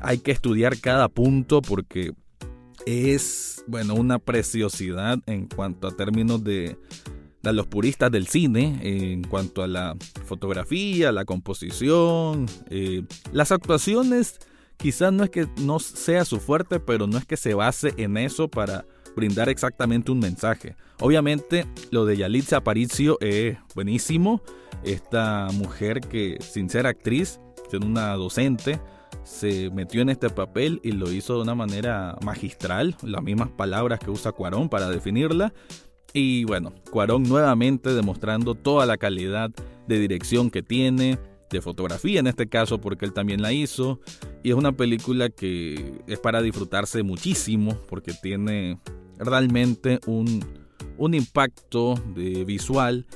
hay 0.00 0.18
que 0.18 0.30
estudiar 0.30 0.78
cada 0.78 1.08
punto 1.08 1.62
porque 1.62 2.12
es, 2.86 3.64
bueno, 3.66 3.94
una 3.94 4.18
preciosidad 4.18 5.18
en 5.26 5.46
cuanto 5.46 5.88
a 5.88 5.96
términos 5.96 6.42
de, 6.44 6.76
los 7.42 7.66
puristas 7.66 8.10
del 8.10 8.28
cine, 8.28 8.78
en 8.82 9.24
cuanto 9.24 9.62
a 9.62 9.66
la 9.66 9.96
fotografía, 10.26 11.10
la 11.10 11.24
composición, 11.24 12.46
eh, 12.70 13.02
las 13.32 13.50
actuaciones. 13.52 14.38
Quizás 14.76 15.12
no 15.12 15.24
es 15.24 15.30
que 15.30 15.48
no 15.60 15.78
sea 15.78 16.24
su 16.24 16.40
fuerte, 16.40 16.80
pero 16.80 17.06
no 17.06 17.18
es 17.18 17.24
que 17.24 17.36
se 17.36 17.54
base 17.54 17.94
en 17.96 18.16
eso 18.16 18.48
para 18.48 18.84
brindar 19.14 19.48
exactamente 19.48 20.12
un 20.12 20.18
mensaje. 20.18 20.76
Obviamente 21.00 21.66
lo 21.90 22.04
de 22.04 22.16
Yalitza 22.16 22.58
Aparicio 22.58 23.18
es 23.20 23.56
buenísimo. 23.74 24.42
Esta 24.84 25.48
mujer 25.52 26.00
que 26.00 26.38
sin 26.40 26.68
ser 26.68 26.86
actriz, 26.86 27.40
siendo 27.68 27.86
una 27.86 28.14
docente, 28.14 28.80
se 29.24 29.70
metió 29.70 30.02
en 30.02 30.08
este 30.08 30.30
papel 30.30 30.80
y 30.82 30.92
lo 30.92 31.10
hizo 31.12 31.36
de 31.36 31.42
una 31.42 31.54
manera 31.54 32.16
magistral, 32.24 32.96
las 33.02 33.22
mismas 33.22 33.50
palabras 33.50 34.00
que 34.00 34.10
usa 34.10 34.32
Cuarón 34.32 34.68
para 34.68 34.88
definirla. 34.88 35.52
Y 36.12 36.44
bueno, 36.44 36.72
Cuarón 36.90 37.22
nuevamente 37.22 37.94
demostrando 37.94 38.54
toda 38.54 38.84
la 38.86 38.96
calidad 38.96 39.50
de 39.86 39.98
dirección 39.98 40.50
que 40.50 40.62
tiene, 40.62 41.18
de 41.50 41.60
fotografía 41.60 42.20
en 42.20 42.26
este 42.26 42.48
caso, 42.48 42.80
porque 42.80 43.04
él 43.04 43.12
también 43.12 43.42
la 43.42 43.52
hizo. 43.52 44.00
Y 44.42 44.50
es 44.50 44.56
una 44.56 44.72
película 44.72 45.30
que 45.30 46.00
es 46.06 46.18
para 46.18 46.42
disfrutarse 46.42 47.02
muchísimo, 47.02 47.78
porque 47.88 48.12
tiene 48.20 48.78
realmente 49.22 50.00
un, 50.06 50.44
un 50.98 51.14
impacto 51.14 51.94
de 52.14 52.44
visual 52.44 53.06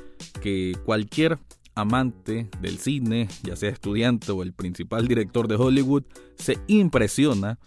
que 0.43 0.77
cualquier 0.85 1.39
amante 1.75 2.49
del 2.61 2.79
cine, 2.79 3.29
ya 3.43 3.55
sea 3.55 3.71
estudiante 3.71 4.33
o 4.33 4.43
el 4.43 4.53
principal 4.53 5.07
director 5.07 5.47
de 5.47 5.57
Hollywood, 5.57 6.05
se 6.37 6.59
impresiona 6.67 7.59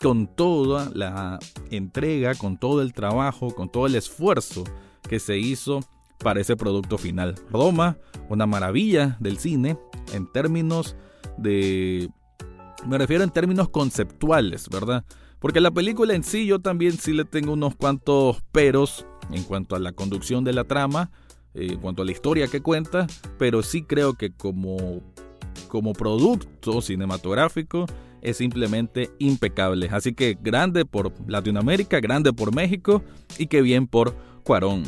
con 0.00 0.26
toda 0.34 0.90
la 0.94 1.38
entrega, 1.70 2.34
con 2.34 2.58
todo 2.58 2.82
el 2.82 2.92
trabajo, 2.92 3.54
con 3.54 3.68
todo 3.70 3.86
el 3.86 3.94
esfuerzo 3.94 4.64
que 5.08 5.18
se 5.18 5.38
hizo 5.38 5.80
para 6.18 6.40
ese 6.40 6.56
producto 6.56 6.98
final. 6.98 7.34
Roma, 7.50 7.98
una 8.28 8.46
maravilla 8.46 9.16
del 9.20 9.38
cine 9.38 9.78
en 10.12 10.30
términos 10.32 10.96
de... 11.36 12.08
Me 12.86 12.96
refiero 12.96 13.24
en 13.24 13.30
términos 13.30 13.68
conceptuales, 13.68 14.68
¿verdad? 14.68 15.04
Porque 15.40 15.60
la 15.60 15.70
película 15.70 16.14
en 16.14 16.24
sí 16.24 16.46
yo 16.46 16.58
también 16.58 16.92
sí 16.92 17.12
le 17.12 17.24
tengo 17.24 17.52
unos 17.52 17.76
cuantos 17.76 18.42
peros 18.52 19.06
en 19.30 19.44
cuanto 19.44 19.76
a 19.76 19.78
la 19.78 19.92
conducción 19.92 20.44
de 20.44 20.52
la 20.52 20.64
trama, 20.64 21.10
eh, 21.54 21.68
en 21.72 21.80
cuanto 21.80 22.02
a 22.02 22.04
la 22.04 22.12
historia 22.12 22.48
que 22.48 22.60
cuenta, 22.60 23.06
pero 23.38 23.62
sí 23.62 23.82
creo 23.82 24.14
que 24.14 24.32
como, 24.32 25.02
como 25.68 25.92
producto 25.92 26.80
cinematográfico 26.82 27.86
es 28.20 28.36
simplemente 28.38 29.10
impecable. 29.18 29.88
Así 29.92 30.12
que 30.12 30.36
grande 30.40 30.84
por 30.84 31.12
Latinoamérica, 31.28 32.00
grande 32.00 32.32
por 32.32 32.54
México 32.54 33.02
y 33.38 33.46
que 33.46 33.62
bien 33.62 33.86
por 33.86 34.16
Cuarón. 34.42 34.82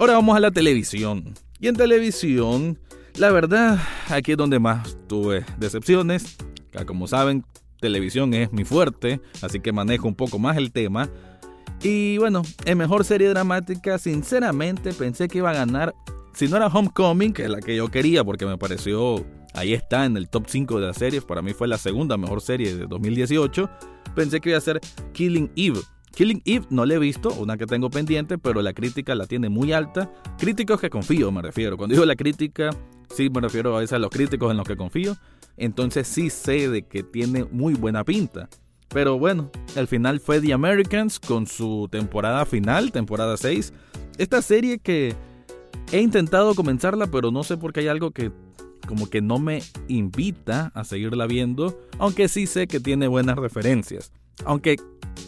Ahora 0.00 0.14
vamos 0.14 0.34
a 0.34 0.40
la 0.40 0.50
televisión. 0.50 1.34
Y 1.58 1.68
en 1.68 1.76
televisión 1.76 2.78
la 3.18 3.30
verdad, 3.30 3.78
aquí 4.08 4.32
es 4.32 4.38
donde 4.38 4.58
más 4.58 4.96
tuve 5.06 5.44
decepciones. 5.58 6.38
Como 6.86 7.06
saben, 7.06 7.44
televisión 7.82 8.32
es 8.32 8.50
mi 8.50 8.64
fuerte, 8.64 9.20
así 9.42 9.60
que 9.60 9.72
manejo 9.72 10.08
un 10.08 10.14
poco 10.14 10.38
más 10.38 10.56
el 10.56 10.72
tema. 10.72 11.10
Y 11.82 12.16
bueno, 12.16 12.40
en 12.64 12.78
mejor 12.78 13.04
serie 13.04 13.28
dramática, 13.28 13.98
sinceramente 13.98 14.94
pensé 14.94 15.28
que 15.28 15.36
iba 15.36 15.50
a 15.50 15.54
ganar, 15.54 15.94
si 16.32 16.48
no 16.48 16.56
era 16.56 16.68
Homecoming, 16.68 17.34
que 17.34 17.42
es 17.42 17.50
la 17.50 17.60
que 17.60 17.76
yo 17.76 17.88
quería 17.88 18.24
porque 18.24 18.46
me 18.46 18.56
pareció, 18.56 19.22
ahí 19.52 19.74
está 19.74 20.06
en 20.06 20.16
el 20.16 20.30
top 20.30 20.44
5 20.48 20.80
de 20.80 20.86
las 20.86 20.96
series, 20.96 21.24
para 21.24 21.42
mí 21.42 21.52
fue 21.52 21.68
la 21.68 21.76
segunda 21.76 22.16
mejor 22.16 22.40
serie 22.40 22.74
de 22.74 22.86
2018, 22.86 23.68
pensé 24.14 24.40
que 24.40 24.48
iba 24.48 24.56
a 24.56 24.62
ser 24.62 24.80
Killing 25.12 25.52
Eve. 25.56 25.80
Killing 26.14 26.42
Eve 26.44 26.66
no 26.70 26.84
la 26.84 26.94
he 26.94 26.98
visto, 26.98 27.32
una 27.34 27.56
que 27.56 27.66
tengo 27.66 27.90
pendiente, 27.90 28.38
pero 28.38 28.62
la 28.62 28.72
crítica 28.72 29.14
la 29.14 29.26
tiene 29.26 29.48
muy 29.48 29.72
alta. 29.72 30.12
Críticos 30.38 30.80
que 30.80 30.90
confío, 30.90 31.30
me 31.30 31.42
refiero. 31.42 31.76
Cuando 31.76 31.94
digo 31.94 32.04
la 32.04 32.16
crítica, 32.16 32.70
sí 33.14 33.30
me 33.30 33.40
refiero 33.40 33.76
a 33.76 33.80
veces 33.80 33.94
a 33.94 33.98
los 33.98 34.10
críticos 34.10 34.50
en 34.50 34.56
los 34.56 34.66
que 34.66 34.76
confío, 34.76 35.16
entonces 35.56 36.06
sí 36.08 36.30
sé 36.30 36.68
de 36.68 36.82
que 36.82 37.02
tiene 37.02 37.44
muy 37.44 37.74
buena 37.74 38.04
pinta. 38.04 38.48
Pero 38.88 39.18
bueno, 39.18 39.50
al 39.76 39.86
final 39.86 40.18
fue 40.18 40.40
The 40.40 40.52
Americans 40.52 41.20
con 41.20 41.46
su 41.46 41.88
temporada 41.90 42.44
final, 42.44 42.90
temporada 42.90 43.36
6. 43.36 43.72
Esta 44.18 44.42
serie 44.42 44.78
que 44.78 45.14
he 45.92 46.00
intentado 46.00 46.54
comenzarla, 46.54 47.06
pero 47.06 47.30
no 47.30 47.44
sé 47.44 47.56
por 47.56 47.72
qué 47.72 47.80
hay 47.80 47.88
algo 47.88 48.10
que 48.10 48.32
como 48.88 49.08
que 49.08 49.20
no 49.20 49.38
me 49.38 49.62
invita 49.86 50.72
a 50.74 50.82
seguirla 50.82 51.26
viendo, 51.26 51.78
aunque 51.98 52.26
sí 52.28 52.46
sé 52.46 52.66
que 52.66 52.80
tiene 52.80 53.06
buenas 53.06 53.36
referencias. 53.36 54.10
Aunque 54.44 54.76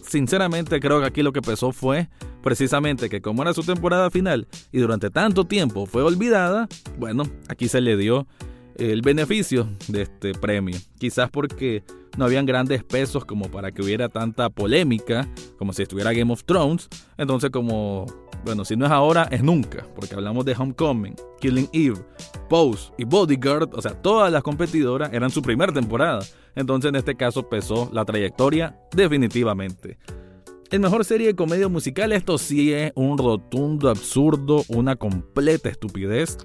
sinceramente 0.06 0.80
creo 0.80 1.00
que 1.00 1.06
aquí 1.06 1.22
lo 1.22 1.32
que 1.32 1.42
pesó 1.42 1.72
fue 1.72 2.08
precisamente 2.42 3.08
que 3.08 3.22
como 3.22 3.42
era 3.42 3.54
su 3.54 3.62
temporada 3.62 4.10
final 4.10 4.48
y 4.72 4.78
durante 4.78 5.10
tanto 5.10 5.44
tiempo 5.46 5.86
fue 5.86 6.02
olvidada, 6.02 6.68
bueno, 6.98 7.24
aquí 7.48 7.68
se 7.68 7.80
le 7.80 7.96
dio 7.96 8.26
el 8.76 9.02
beneficio 9.02 9.68
de 9.88 10.02
este 10.02 10.32
premio. 10.32 10.76
Quizás 10.98 11.30
porque 11.30 11.82
no 12.16 12.24
habían 12.24 12.46
grandes 12.46 12.84
pesos 12.84 13.24
como 13.24 13.50
para 13.50 13.72
que 13.72 13.82
hubiera 13.82 14.08
tanta 14.08 14.50
polémica, 14.50 15.28
como 15.58 15.72
si 15.72 15.82
estuviera 15.82 16.12
Game 16.12 16.32
of 16.32 16.44
Thrones. 16.44 16.88
Entonces 17.16 17.50
como, 17.50 18.06
bueno, 18.44 18.64
si 18.64 18.76
no 18.76 18.86
es 18.86 18.92
ahora, 18.92 19.28
es 19.30 19.42
nunca, 19.42 19.86
porque 19.94 20.14
hablamos 20.14 20.44
de 20.44 20.54
Homecoming, 20.56 21.14
Killing 21.40 21.68
Eve, 21.72 22.04
Pose 22.48 22.92
y 22.98 23.04
Bodyguard, 23.04 23.70
o 23.74 23.80
sea, 23.80 24.00
todas 24.00 24.30
las 24.30 24.42
competidoras 24.42 25.12
eran 25.12 25.30
su 25.30 25.42
primera 25.42 25.72
temporada. 25.72 26.20
Entonces 26.54 26.90
en 26.90 26.96
este 26.96 27.14
caso 27.14 27.48
pesó 27.48 27.88
la 27.92 28.04
trayectoria 28.04 28.78
definitivamente. 28.94 29.98
En 30.70 30.80
mejor 30.80 31.04
serie 31.04 31.26
de 31.26 31.36
comedia 31.36 31.68
musical, 31.68 32.12
esto 32.12 32.38
sí 32.38 32.72
es 32.72 32.92
un 32.94 33.18
rotundo 33.18 33.90
absurdo, 33.90 34.64
una 34.68 34.96
completa 34.96 35.68
estupidez. 35.68 36.38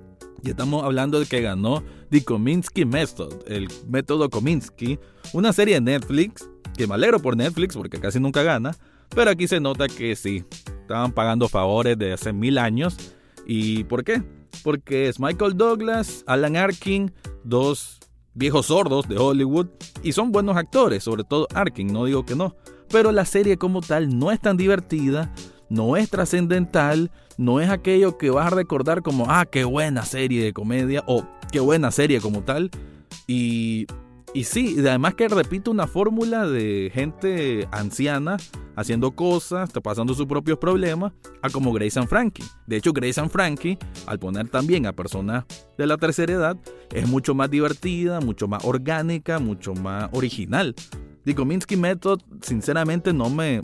Y 0.44 0.50
estamos 0.50 0.84
hablando 0.84 1.20
de 1.20 1.26
que 1.26 1.42
ganó 1.42 1.84
The 2.10 2.24
Kominsky 2.24 2.86
Method, 2.86 3.34
el 3.48 3.68
método 3.88 4.30
Kominsky, 4.30 5.00
una 5.34 5.52
serie 5.54 5.76
de 5.76 5.82
Netflix, 5.82 6.50
que 6.76 6.88
me 6.88 6.94
alegro 6.94 7.20
por 7.20 7.36
Netflix 7.36 7.76
porque 7.76 8.00
casi 8.00 8.20
nunca 8.20 8.44
gana, 8.44 8.76
pero 9.10 9.32
aquí 9.32 9.48
se 9.48 9.60
nota 9.60 9.88
que 9.88 10.16
sí, 10.16 10.44
estaban 10.82 11.12
pagando 11.12 11.50
favores 11.50 11.98
de 11.98 12.14
hace 12.14 12.34
mil 12.34 12.58
años. 12.58 12.98
¿Y 13.46 13.84
por 13.86 14.04
qué? 14.04 14.24
Porque 14.64 15.08
es 15.08 15.20
Michael 15.20 15.58
Douglas, 15.58 16.24
Alan 16.28 16.56
Arkin, 16.56 17.12
dos 17.44 18.00
viejos 18.34 18.68
sordos 18.68 19.08
de 19.08 19.18
Hollywood, 19.18 19.68
y 20.04 20.12
son 20.12 20.32
buenos 20.32 20.56
actores, 20.58 21.04
sobre 21.04 21.24
todo 21.24 21.48
Arkin, 21.54 21.88
no 21.88 22.06
digo 22.06 22.26
que 22.26 22.36
no 22.36 22.56
pero 22.90 23.12
la 23.12 23.26
serie 23.26 23.58
como 23.58 23.82
tal 23.82 24.18
no 24.18 24.32
es 24.32 24.40
tan 24.40 24.58
divertida, 24.58 25.34
no 25.70 25.98
es 25.98 26.10
trascendental, 26.10 27.12
no 27.38 27.60
es 27.62 27.70
aquello 27.70 28.18
que 28.18 28.30
vas 28.30 28.48
a 28.48 28.56
recordar 28.56 29.02
como, 29.02 29.26
ah, 29.30 29.46
qué 29.46 29.64
buena 29.64 30.04
serie 30.04 30.44
de 30.44 30.54
comedia 30.54 31.04
o 31.08 31.26
qué 31.52 31.60
buena 31.60 31.92
serie 31.92 32.22
como 32.22 32.44
tal. 32.44 32.72
Y, 33.28 33.88
y 34.34 34.44
sí, 34.44 34.76
además 34.80 35.16
que 35.16 35.28
repite 35.28 35.70
una 35.70 35.88
fórmula 35.88 36.48
de 36.48 36.92
gente 36.94 37.68
anciana 37.72 38.38
haciendo 38.78 39.12
cosas, 39.12 39.72
pasando 39.84 40.14
sus 40.14 40.28
propios 40.28 40.60
problemas, 40.60 41.12
a 41.42 41.50
como 41.50 41.74
Grace 41.74 42.00
and 42.00 42.08
Frankie. 42.08 42.44
De 42.68 42.78
hecho, 42.78 42.94
Grace 42.94 43.20
and 43.20 43.32
Frankie, 43.32 43.78
al 44.06 44.20
poner 44.20 44.50
también 44.50 44.86
a 44.86 44.94
personas 44.94 45.46
de 45.78 45.88
la 45.88 45.98
tercera 45.98 46.34
edad, 46.34 46.58
es 46.94 47.08
mucho 47.10 47.34
más 47.34 47.50
divertida, 47.50 48.22
mucho 48.22 48.48
más 48.48 48.64
orgánica, 48.64 49.40
mucho 49.40 49.74
más 49.74 50.10
original. 50.14 50.76
The 51.26 51.36
Kominsky 51.36 51.76
Method, 51.76 52.22
sinceramente, 52.42 53.12
no 53.12 53.30
me. 53.30 53.62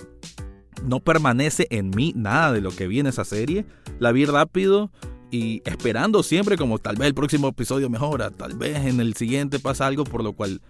No 0.83 0.99
permanece 0.99 1.67
en 1.69 1.89
mí 1.89 2.13
nada 2.15 2.51
de 2.51 2.61
lo 2.61 2.71
que 2.71 2.87
vi 2.87 2.99
en 2.99 3.07
esa 3.07 3.25
serie. 3.25 3.65
La 3.99 4.11
vi 4.11 4.25
rápido 4.25 4.91
y 5.31 5.61
esperando 5.65 6.21
siempre, 6.23 6.57
como 6.57 6.77
tal 6.77 6.95
vez 6.95 7.07
el 7.07 7.13
próximo 7.13 7.47
episodio 7.47 7.89
mejora, 7.89 8.29
tal 8.29 8.57
vez 8.57 8.85
en 8.85 8.99
el 8.99 9.15
siguiente 9.15 9.59
pasa 9.59 9.87
algo 9.87 10.03
por 10.03 10.23
lo 10.23 10.33
cual 10.33 10.61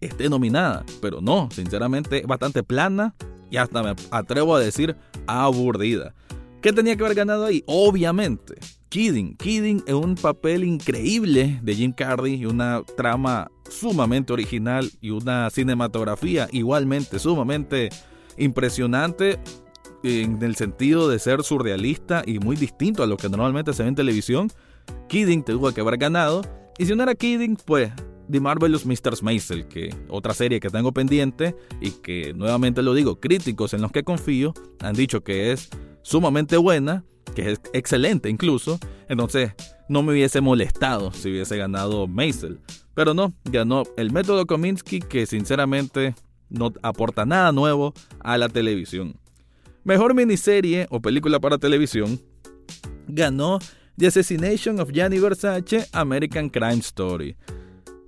esté 0.00 0.28
nominada. 0.28 0.84
Pero 1.00 1.20
no, 1.20 1.48
sinceramente, 1.50 2.20
es 2.20 2.26
bastante 2.26 2.62
plana 2.62 3.14
y 3.50 3.56
hasta 3.56 3.82
me 3.82 3.94
atrevo 4.10 4.54
a 4.54 4.60
decir 4.60 4.96
aburrida. 5.26 6.14
¿Qué 6.60 6.72
tenía 6.72 6.96
que 6.96 7.04
haber 7.04 7.16
ganado 7.16 7.46
ahí? 7.46 7.64
Obviamente, 7.66 8.54
Kidding. 8.92 9.36
Kidding 9.36 9.82
es 9.86 9.94
un 9.94 10.14
papel 10.14 10.64
increíble 10.64 11.58
de 11.62 11.74
Jim 11.74 11.92
Carrey 11.92 12.34
y 12.34 12.44
una 12.44 12.82
trama 12.96 13.50
sumamente 13.68 14.34
original 14.34 14.90
y 15.00 15.08
una 15.10 15.48
cinematografía 15.48 16.46
igualmente 16.52 17.18
sumamente 17.18 17.88
impresionante 18.42 19.38
en 20.02 20.42
el 20.42 20.56
sentido 20.56 21.08
de 21.08 21.18
ser 21.18 21.42
surrealista 21.42 22.22
y 22.26 22.38
muy 22.38 22.56
distinto 22.56 23.02
a 23.02 23.06
lo 23.06 23.16
que 23.16 23.28
normalmente 23.28 23.72
se 23.72 23.82
ve 23.82 23.90
en 23.90 23.94
televisión. 23.94 24.50
Kidding 25.08 25.44
tuvo 25.44 25.72
que 25.72 25.80
haber 25.80 25.96
ganado. 25.96 26.42
Y 26.78 26.86
si 26.86 26.94
no 26.94 27.02
era 27.02 27.14
Kidding, 27.14 27.56
pues 27.56 27.92
The 28.30 28.40
Marvelous 28.40 28.86
Mr. 28.86 29.22
Maisel, 29.22 29.66
que 29.66 29.94
otra 30.08 30.34
serie 30.34 30.60
que 30.60 30.70
tengo 30.70 30.92
pendiente 30.92 31.54
y 31.80 31.90
que 31.90 32.32
nuevamente 32.34 32.82
lo 32.82 32.94
digo, 32.94 33.20
críticos 33.20 33.74
en 33.74 33.82
los 33.82 33.92
que 33.92 34.02
confío 34.02 34.54
han 34.80 34.94
dicho 34.94 35.22
que 35.22 35.52
es 35.52 35.68
sumamente 36.02 36.56
buena, 36.56 37.04
que 37.34 37.52
es 37.52 37.60
excelente 37.72 38.28
incluso, 38.28 38.78
entonces 39.08 39.52
no 39.88 40.02
me 40.02 40.12
hubiese 40.12 40.40
molestado 40.40 41.12
si 41.12 41.30
hubiese 41.30 41.56
ganado 41.56 42.06
Maisel. 42.06 42.60
Pero 42.94 43.14
no, 43.14 43.32
ganó 43.44 43.84
el 43.96 44.12
método 44.12 44.46
Kominsky 44.46 45.00
que 45.00 45.26
sinceramente 45.26 46.14
no 46.52 46.72
aporta 46.82 47.24
nada 47.24 47.52
nuevo 47.52 47.94
a 48.20 48.38
la 48.38 48.48
televisión. 48.48 49.16
Mejor 49.84 50.14
miniserie 50.14 50.86
o 50.90 51.00
película 51.00 51.40
para 51.40 51.58
televisión 51.58 52.20
ganó 53.08 53.58
The 53.98 54.06
Assassination 54.06 54.80
of 54.80 54.90
Gianni 54.92 55.18
Versace 55.18 55.86
American 55.92 56.48
Crime 56.48 56.78
Story. 56.78 57.36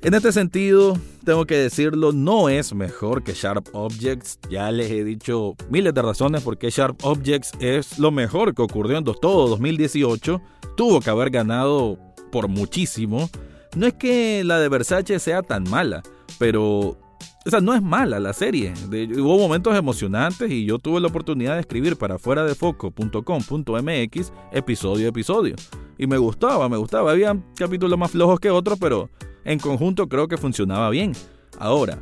En 0.03 0.13
este 0.13 0.33
sentido, 0.33 0.99
tengo 1.25 1.47
que 1.47 1.57
decirlo, 1.57 2.13
no 2.13 2.51
es 2.51 2.75
mejor 2.75 3.23
que 3.25 3.33
Sharp 3.33 3.69
Objects. 3.73 4.39
Ya 4.51 4.71
les 4.71 4.91
he 4.91 5.03
dicho 5.03 5.57
miles 5.71 5.95
de 5.95 6.03
razones 6.03 6.43
por 6.43 6.59
qué 6.59 6.69
Sharp 6.69 7.03
Objects 7.05 7.53
es 7.59 7.99
lo 7.99 8.11
mejor 8.11 8.55
que 8.55 8.61
ocurrió 8.61 8.99
en 8.99 9.05
todo 9.05 9.49
2018. 9.49 10.43
Tuvo 10.77 11.01
que 11.01 11.09
haber 11.09 11.31
ganado 11.31 11.99
por 12.31 12.49
muchísimo. 12.49 13.31
No 13.77 13.87
es 13.87 13.95
que 13.95 14.45
la 14.45 14.59
de 14.59 14.69
Versace 14.69 15.19
sea 15.19 15.43
tan 15.43 15.65
mala, 15.65 16.03
pero 16.39 16.99
o 17.47 17.51
sea, 17.51 17.61
no 17.61 17.75
es 17.75 17.83
mala 17.83 18.19
la 18.21 18.33
serie. 18.33 18.73
hubo 19.19 19.39
momentos 19.39 19.77
emocionantes 19.77 20.51
y 20.51 20.65
yo 20.65 20.79
tuve 20.79 21.01
la 21.01 21.09
oportunidad 21.09 21.55
de 21.55 21.61
escribir 21.61 21.97
para 21.97 22.19
fuera 22.19 22.45
de 22.45 22.55
foco.com.mx 22.55 24.33
episodio 24.53 25.07
a 25.07 25.09
episodio. 25.11 25.55
Y 25.99 26.07
me 26.07 26.17
gustaba, 26.17 26.69
me 26.69 26.79
gustaba. 26.79 27.11
Había 27.11 27.37
capítulos 27.57 27.99
más 27.99 28.13
flojos 28.13 28.41
que 28.41 28.51
otros, 28.51 28.79
pero 28.81 29.11
en 29.45 29.59
conjunto 29.59 30.09
creo 30.09 30.27
que 30.27 30.39
funcionaba 30.39 30.89
bien. 30.89 31.13
Ahora, 31.59 31.99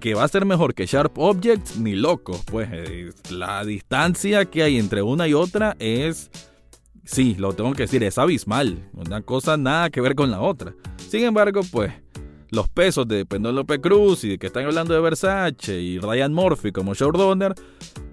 que 0.00 0.14
va 0.14 0.24
a 0.24 0.28
ser 0.28 0.44
mejor 0.44 0.74
que 0.74 0.86
Sharp 0.86 1.16
Objects, 1.18 1.78
ni 1.78 1.94
loco. 1.94 2.40
Pues 2.46 2.68
eh, 2.72 3.10
la 3.30 3.64
distancia 3.64 4.44
que 4.44 4.64
hay 4.64 4.78
entre 4.78 5.02
una 5.02 5.28
y 5.28 5.34
otra 5.34 5.76
es... 5.78 6.30
Sí, 7.04 7.34
lo 7.38 7.52
tengo 7.54 7.72
que 7.72 7.84
decir, 7.84 8.02
es 8.02 8.18
abismal. 8.18 8.88
Una 8.92 9.22
cosa 9.22 9.56
nada 9.56 9.90
que 9.90 10.00
ver 10.00 10.14
con 10.14 10.30
la 10.30 10.40
otra. 10.40 10.74
Sin 10.96 11.24
embargo, 11.24 11.60
pues 11.70 11.92
los 12.50 12.68
pesos 12.68 13.06
de 13.06 13.24
Penélope 13.24 13.80
Cruz 13.80 14.24
y 14.24 14.38
que 14.38 14.48
están 14.48 14.64
hablando 14.64 14.94
de 14.94 15.00
Versace 15.00 15.80
y 15.80 15.98
Ryan 15.98 16.32
Murphy 16.32 16.72
como 16.72 16.94
showrunner, 16.94 17.54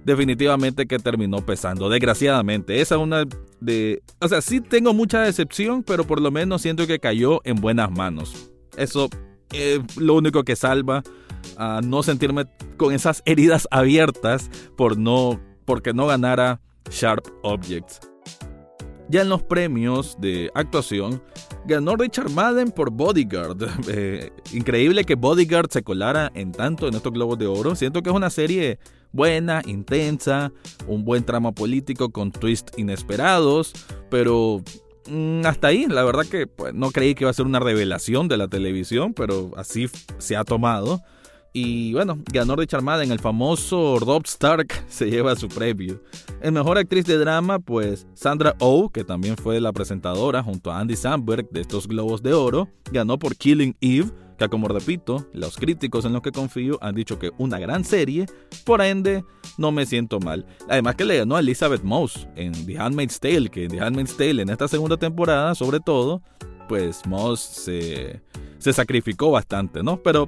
definitivamente 0.03 0.88
que 0.88 1.00
terminó 1.00 1.46
pesando, 1.46 1.89
desgraciadamente. 1.89 2.82
Esa 2.82 2.96
es 2.96 3.01
una 3.01 3.25
de... 3.60 4.01
O 4.20 4.27
sea, 4.27 4.41
sí 4.41 4.62
tengo 4.62 4.94
mucha 4.94 5.22
decepción, 5.22 5.84
pero 5.84 6.06
por 6.06 6.22
lo 6.22 6.32
menos 6.32 6.62
siento 6.62 6.88
que 6.88 7.00
cayó 7.00 7.41
en 7.44 7.56
buenas 7.56 7.91
manos. 7.91 8.51
Eso 8.77 9.10
es 9.51 9.79
lo 9.98 10.13
único 10.13 10.44
que 10.44 10.56
salva 10.56 11.03
a 11.58 11.82
no 11.84 12.03
sentirme 12.03 12.46
con 12.77 12.94
esas 12.94 13.24
heridas 13.25 13.67
abiertas 13.72 14.50
por 14.75 14.98
no, 14.98 15.39
porque 15.65 15.94
no 15.94 16.08
ganara 16.08 16.62
Sharp 16.89 17.25
Objects. 17.44 18.00
Ya 19.09 19.21
en 19.21 19.29
los 19.29 19.41
premios 19.41 20.17
de 20.19 20.51
actuación, 20.53 21.21
ganó 21.65 21.95
Richard 21.95 22.29
Madden 22.31 22.71
por 22.71 22.91
Bodyguard. 22.91 23.57
Eh, 23.89 24.31
increíble 24.53 25.05
que 25.05 25.15
Bodyguard 25.15 25.69
se 25.71 25.81
colara 25.81 26.31
en 26.33 26.51
tanto 26.51 26.87
en 26.87 26.95
estos 26.95 27.13
Globos 27.13 27.37
de 27.37 27.47
Oro. 27.47 27.75
Siento 27.75 28.03
que 28.03 28.09
es 28.09 28.15
una 28.15 28.29
serie 28.29 28.79
buena, 29.11 29.61
intensa, 29.65 30.51
un 30.87 31.05
buen 31.05 31.23
trama 31.23 31.53
político 31.53 32.09
con 32.09 32.31
twists 32.31 32.77
inesperados, 32.77 33.73
pero 34.09 34.61
mm, 35.09 35.45
hasta 35.45 35.67
ahí, 35.67 35.87
la 35.87 36.03
verdad 36.03 36.25
que 36.25 36.47
pues, 36.47 36.73
no 36.73 36.91
creí 36.91 37.15
que 37.15 37.23
iba 37.23 37.31
a 37.31 37.33
ser 37.33 37.45
una 37.45 37.59
revelación 37.59 38.27
de 38.27 38.37
la 38.37 38.47
televisión, 38.47 39.13
pero 39.13 39.51
así 39.55 39.89
se 40.17 40.35
ha 40.35 40.43
tomado. 40.43 41.01
Y 41.59 41.91
bueno, 41.91 42.19
ganó 42.31 42.55
Richard 42.55 42.83
Madden, 42.83 43.11
el 43.11 43.17
famoso 43.17 43.97
Rob 43.97 44.25
Stark 44.25 44.71
se 44.87 45.09
lleva 45.09 45.35
su 45.35 45.47
premio. 45.47 45.99
En 46.39 46.53
mejor 46.53 46.77
actriz 46.77 47.03
de 47.05 47.17
drama, 47.17 47.57
pues 47.57 48.05
Sandra 48.13 48.55
Oh, 48.59 48.91
que 48.91 49.03
también 49.03 49.35
fue 49.37 49.59
la 49.59 49.73
presentadora 49.73 50.43
junto 50.43 50.71
a 50.71 50.79
Andy 50.79 50.95
Samberg 50.95 51.49
de 51.49 51.61
estos 51.61 51.87
Globos 51.87 52.21
de 52.21 52.35
Oro, 52.35 52.69
ganó 52.91 53.17
por 53.17 53.35
Killing 53.35 53.75
Eve, 53.81 54.11
que 54.37 54.47
como 54.49 54.67
repito, 54.67 55.25
los 55.33 55.57
críticos 55.57 56.05
en 56.05 56.13
los 56.13 56.22
que 56.22 56.31
confío 56.31 56.77
han 56.79 56.93
dicho 56.93 57.17
que 57.17 57.31
una 57.39 57.57
gran 57.57 57.83
serie, 57.83 58.27
por 58.63 58.83
ende 58.83 59.25
no 59.57 59.72
me 59.72 59.87
siento 59.87 60.20
mal. 60.20 60.46
Además 60.70 60.93
que 60.93 61.05
le 61.05 61.17
ganó 61.17 61.37
a 61.37 61.39
Elizabeth 61.39 61.81
Moss 61.81 62.27
en 62.35 62.51
The 62.67 62.77
Handmaid's 62.77 63.20
Tale, 63.20 63.50
que 63.50 63.63
en 63.63 63.72
The 63.72 63.79
Handmaid's 63.79 64.15
Tale 64.15 64.43
en 64.43 64.50
esta 64.50 64.67
segunda 64.67 64.98
temporada, 64.98 65.55
sobre 65.55 65.79
todo, 65.79 66.22
pues 66.70 67.03
Moss 67.07 67.39
se, 67.39 68.22
se 68.59 68.74
sacrificó 68.74 69.31
bastante, 69.31 69.81
¿no? 69.81 70.03
Pero 70.03 70.27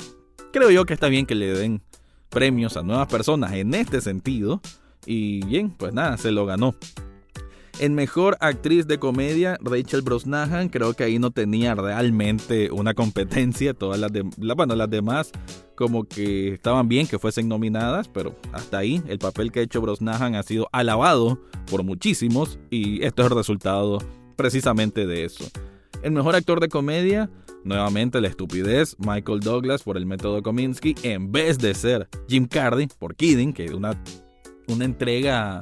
creo 0.52 0.70
yo 0.72 0.86
que 0.86 0.94
está 0.94 1.08
bien 1.08 1.26
que 1.26 1.36
le 1.36 1.54
den 1.54 1.82
premios 2.30 2.78
a 2.78 2.84
nuevas 2.84 3.08
personas 3.08 3.54
en 3.54 3.74
este 3.74 4.02
sentido. 4.02 4.62
Y 5.06 5.44
bien, 5.46 5.72
pues 5.72 5.94
nada, 5.94 6.18
se 6.18 6.32
lo 6.32 6.46
ganó. 6.46 6.76
En 7.80 7.96
mejor 7.96 8.36
actriz 8.42 8.88
de 8.88 9.00
comedia, 9.00 9.58
Rachel 9.62 10.02
Brosnahan, 10.02 10.68
creo 10.68 10.94
que 10.94 11.06
ahí 11.06 11.18
no 11.18 11.32
tenía 11.32 11.76
realmente 11.76 12.72
una 12.72 12.94
competencia. 12.94 13.74
Todas 13.74 13.98
las, 13.98 14.12
de, 14.12 14.24
bueno, 14.38 14.76
las 14.76 14.90
demás 14.90 15.32
como 15.76 16.04
que 16.04 16.56
estaban 16.56 16.90
bien 16.90 17.08
que 17.08 17.20
fuesen 17.20 17.48
nominadas, 17.48 18.10
pero 18.10 18.36
hasta 18.52 18.80
ahí 18.80 19.02
el 19.08 19.18
papel 19.18 19.54
que 19.54 19.62
ha 19.62 19.64
hecho 19.64 19.80
Brosnahan 19.80 20.36
ha 20.36 20.44
sido 20.44 20.68
alabado 20.74 21.40
por 21.72 21.84
muchísimos 21.84 22.60
y 22.70 23.02
esto 23.06 23.22
es 23.22 23.32
el 23.32 23.38
resultado 23.38 24.00
precisamente 24.36 25.08
de 25.08 25.24
eso. 25.24 25.46
El 26.04 26.12
mejor 26.12 26.36
actor 26.36 26.60
de 26.60 26.68
comedia, 26.68 27.30
Nuevamente 27.64 28.22
la 28.22 28.28
estupidez, 28.28 28.96
Michael 29.00 29.42
Douglas 29.42 29.84
por 29.84 29.98
el 29.98 30.06
método 30.06 30.42
Kominsky, 30.42 30.96
en 31.04 31.32
vez 31.32 31.58
de 31.58 31.74
ser 31.74 32.08
Jim 32.28 32.48
Carrey 32.48 32.88
por 32.98 33.16
Kidding, 33.16 33.54
que 33.54 33.66
es 33.66 33.72
una, 33.72 34.02
una 34.68 34.86
entrega 34.86 35.60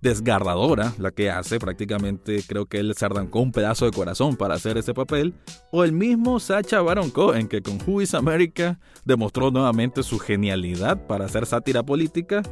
desgarradora 0.00 0.92
la 0.98 1.10
que 1.10 1.30
hace, 1.30 1.58
prácticamente 1.58 2.42
creo 2.46 2.66
que 2.66 2.78
él 2.78 2.94
se 2.94 3.04
arrancó 3.04 3.40
un 3.40 3.50
pedazo 3.50 3.86
de 3.86 3.90
corazón 3.90 4.36
para 4.36 4.54
hacer 4.54 4.78
ese 4.78 4.94
papel, 4.94 5.34
o 5.72 5.82
el 5.82 5.92
mismo 5.92 6.38
Sacha 6.38 6.80
Baron 6.80 7.10
Cohen 7.10 7.48
que 7.48 7.60
con 7.60 7.78
Who 7.84 8.02
is 8.02 8.14
America 8.14 8.78
demostró 9.04 9.50
nuevamente 9.50 10.02
su 10.02 10.18
genialidad 10.18 11.06
para 11.06 11.24
hacer 11.24 11.44
sátira 11.46 11.82
política, 11.82 12.42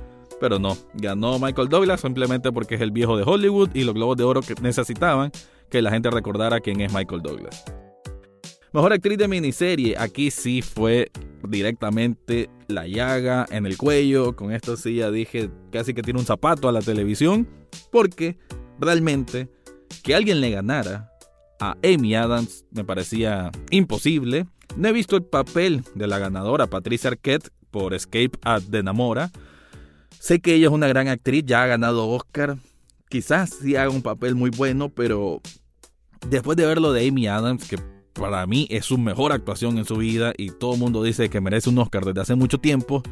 pero 0.40 0.58
no, 0.58 0.76
ganó 0.94 1.38
Michael 1.38 1.68
Douglas 1.68 2.00
simplemente 2.00 2.50
porque 2.50 2.74
es 2.74 2.80
el 2.80 2.90
viejo 2.90 3.16
de 3.16 3.22
Hollywood 3.24 3.70
y 3.74 3.84
los 3.84 3.94
globos 3.94 4.16
de 4.16 4.24
oro 4.24 4.40
que 4.40 4.54
necesitaban 4.60 5.30
que 5.70 5.80
la 5.80 5.90
gente 5.90 6.10
recordara 6.10 6.60
quién 6.60 6.80
es 6.80 6.92
Michael 6.92 7.22
Douglas. 7.22 7.64
Mejor 8.74 8.92
actriz 8.92 9.16
de 9.18 9.28
miniserie, 9.28 9.94
aquí 9.96 10.32
sí 10.32 10.60
fue 10.60 11.12
directamente 11.48 12.50
la 12.66 12.88
llaga 12.88 13.46
en 13.52 13.66
el 13.66 13.76
cuello. 13.76 14.34
Con 14.34 14.50
esto 14.50 14.76
sí 14.76 14.96
ya 14.96 15.12
dije 15.12 15.48
casi 15.70 15.94
que 15.94 16.02
tiene 16.02 16.18
un 16.18 16.26
zapato 16.26 16.68
a 16.68 16.72
la 16.72 16.80
televisión. 16.80 17.48
Porque 17.92 18.36
realmente 18.80 19.48
que 20.02 20.16
alguien 20.16 20.40
le 20.40 20.50
ganara 20.50 21.08
a 21.60 21.76
Amy 21.84 22.16
Adams 22.16 22.64
me 22.72 22.82
parecía 22.84 23.52
imposible. 23.70 24.48
No 24.76 24.88
he 24.88 24.92
visto 24.92 25.14
el 25.14 25.22
papel 25.22 25.84
de 25.94 26.08
la 26.08 26.18
ganadora 26.18 26.66
Patricia 26.66 27.10
Arquette 27.10 27.50
por 27.70 27.94
Escape 27.94 28.32
at 28.42 28.62
the 28.68 28.82
Namora. 28.82 29.30
Sé 30.18 30.40
que 30.40 30.52
ella 30.52 30.66
es 30.66 30.72
una 30.72 30.88
gran 30.88 31.06
actriz, 31.06 31.44
ya 31.46 31.62
ha 31.62 31.68
ganado 31.68 32.08
Oscar. 32.08 32.56
Quizás 33.08 33.50
sí 33.50 33.76
haga 33.76 33.90
un 33.90 34.02
papel 34.02 34.34
muy 34.34 34.50
bueno, 34.50 34.88
pero 34.88 35.40
después 36.28 36.56
de 36.56 36.66
ver 36.66 36.80
lo 36.80 36.92
de 36.92 37.06
Amy 37.06 37.28
Adams, 37.28 37.68
que 37.68 37.93
para 38.14 38.46
mí 38.46 38.66
es 38.70 38.86
su 38.86 38.96
mejor 38.96 39.32
actuación 39.32 39.76
en 39.78 39.84
su 39.84 39.96
vida 39.96 40.32
y 40.36 40.50
todo 40.50 40.74
el 40.74 40.80
mundo 40.80 41.02
dice 41.02 41.28
que 41.28 41.40
merece 41.40 41.68
un 41.70 41.78
Oscar 41.78 42.04
desde 42.04 42.20
hace 42.20 42.34
mucho 42.34 42.58
tiempo, 42.58 43.02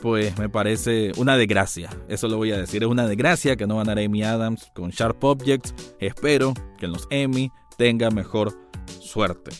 pues 0.00 0.38
me 0.38 0.48
parece 0.48 1.12
una 1.16 1.36
desgracia. 1.36 1.90
Eso 2.08 2.28
lo 2.28 2.36
voy 2.36 2.52
a 2.52 2.58
decir, 2.58 2.82
es 2.82 2.88
una 2.88 3.06
desgracia 3.06 3.56
que 3.56 3.66
no 3.66 3.76
ganara 3.76 4.02
Amy 4.02 4.22
Adams 4.22 4.70
con 4.74 4.90
Sharp 4.90 5.22
Objects. 5.22 5.74
Espero 5.98 6.54
que 6.78 6.86
en 6.86 6.92
los 6.92 7.06
Emmy 7.10 7.50
tenga 7.76 8.10
mejor 8.10 8.52
suerte. 9.00 9.50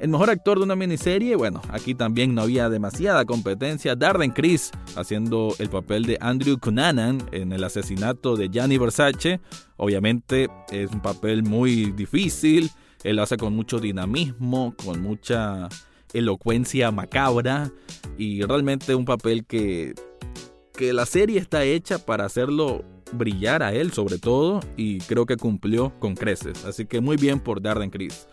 El 0.00 0.10
mejor 0.10 0.28
actor 0.28 0.58
de 0.58 0.64
una 0.64 0.76
miniserie, 0.76 1.36
bueno, 1.36 1.62
aquí 1.70 1.94
también 1.94 2.34
no 2.34 2.42
había 2.42 2.68
demasiada 2.68 3.24
competencia. 3.24 3.94
Darren 3.94 4.32
Criss 4.32 4.72
haciendo 4.96 5.54
el 5.58 5.70
papel 5.70 6.04
de 6.04 6.18
Andrew 6.20 6.58
Cunanan 6.58 7.22
en 7.32 7.52
el 7.52 7.62
asesinato 7.62 8.36
de 8.36 8.48
Gianni 8.50 8.76
Versace. 8.76 9.40
Obviamente 9.76 10.48
es 10.70 10.90
un 10.90 11.00
papel 11.00 11.44
muy 11.44 11.92
difícil 11.92 12.70
él 13.04 13.18
hace 13.20 13.36
con 13.36 13.54
mucho 13.54 13.78
dinamismo, 13.78 14.74
con 14.84 15.00
mucha 15.00 15.68
elocuencia 16.12 16.90
macabra 16.90 17.70
y 18.18 18.42
realmente 18.42 18.94
un 18.94 19.04
papel 19.04 19.44
que, 19.44 19.94
que 20.72 20.92
la 20.92 21.06
serie 21.06 21.38
está 21.38 21.64
hecha 21.64 21.98
para 21.98 22.24
hacerlo 22.24 22.84
brillar 23.12 23.62
a 23.62 23.72
él 23.72 23.92
sobre 23.92 24.18
todo 24.18 24.60
y 24.76 24.98
creo 24.98 25.26
que 25.26 25.36
cumplió 25.36 25.92
con 26.00 26.14
creces. 26.14 26.64
Así 26.64 26.86
que 26.86 27.00
muy 27.00 27.16
bien 27.16 27.40
por 27.40 27.60
Darden 27.60 27.90
Chris. 27.90 28.26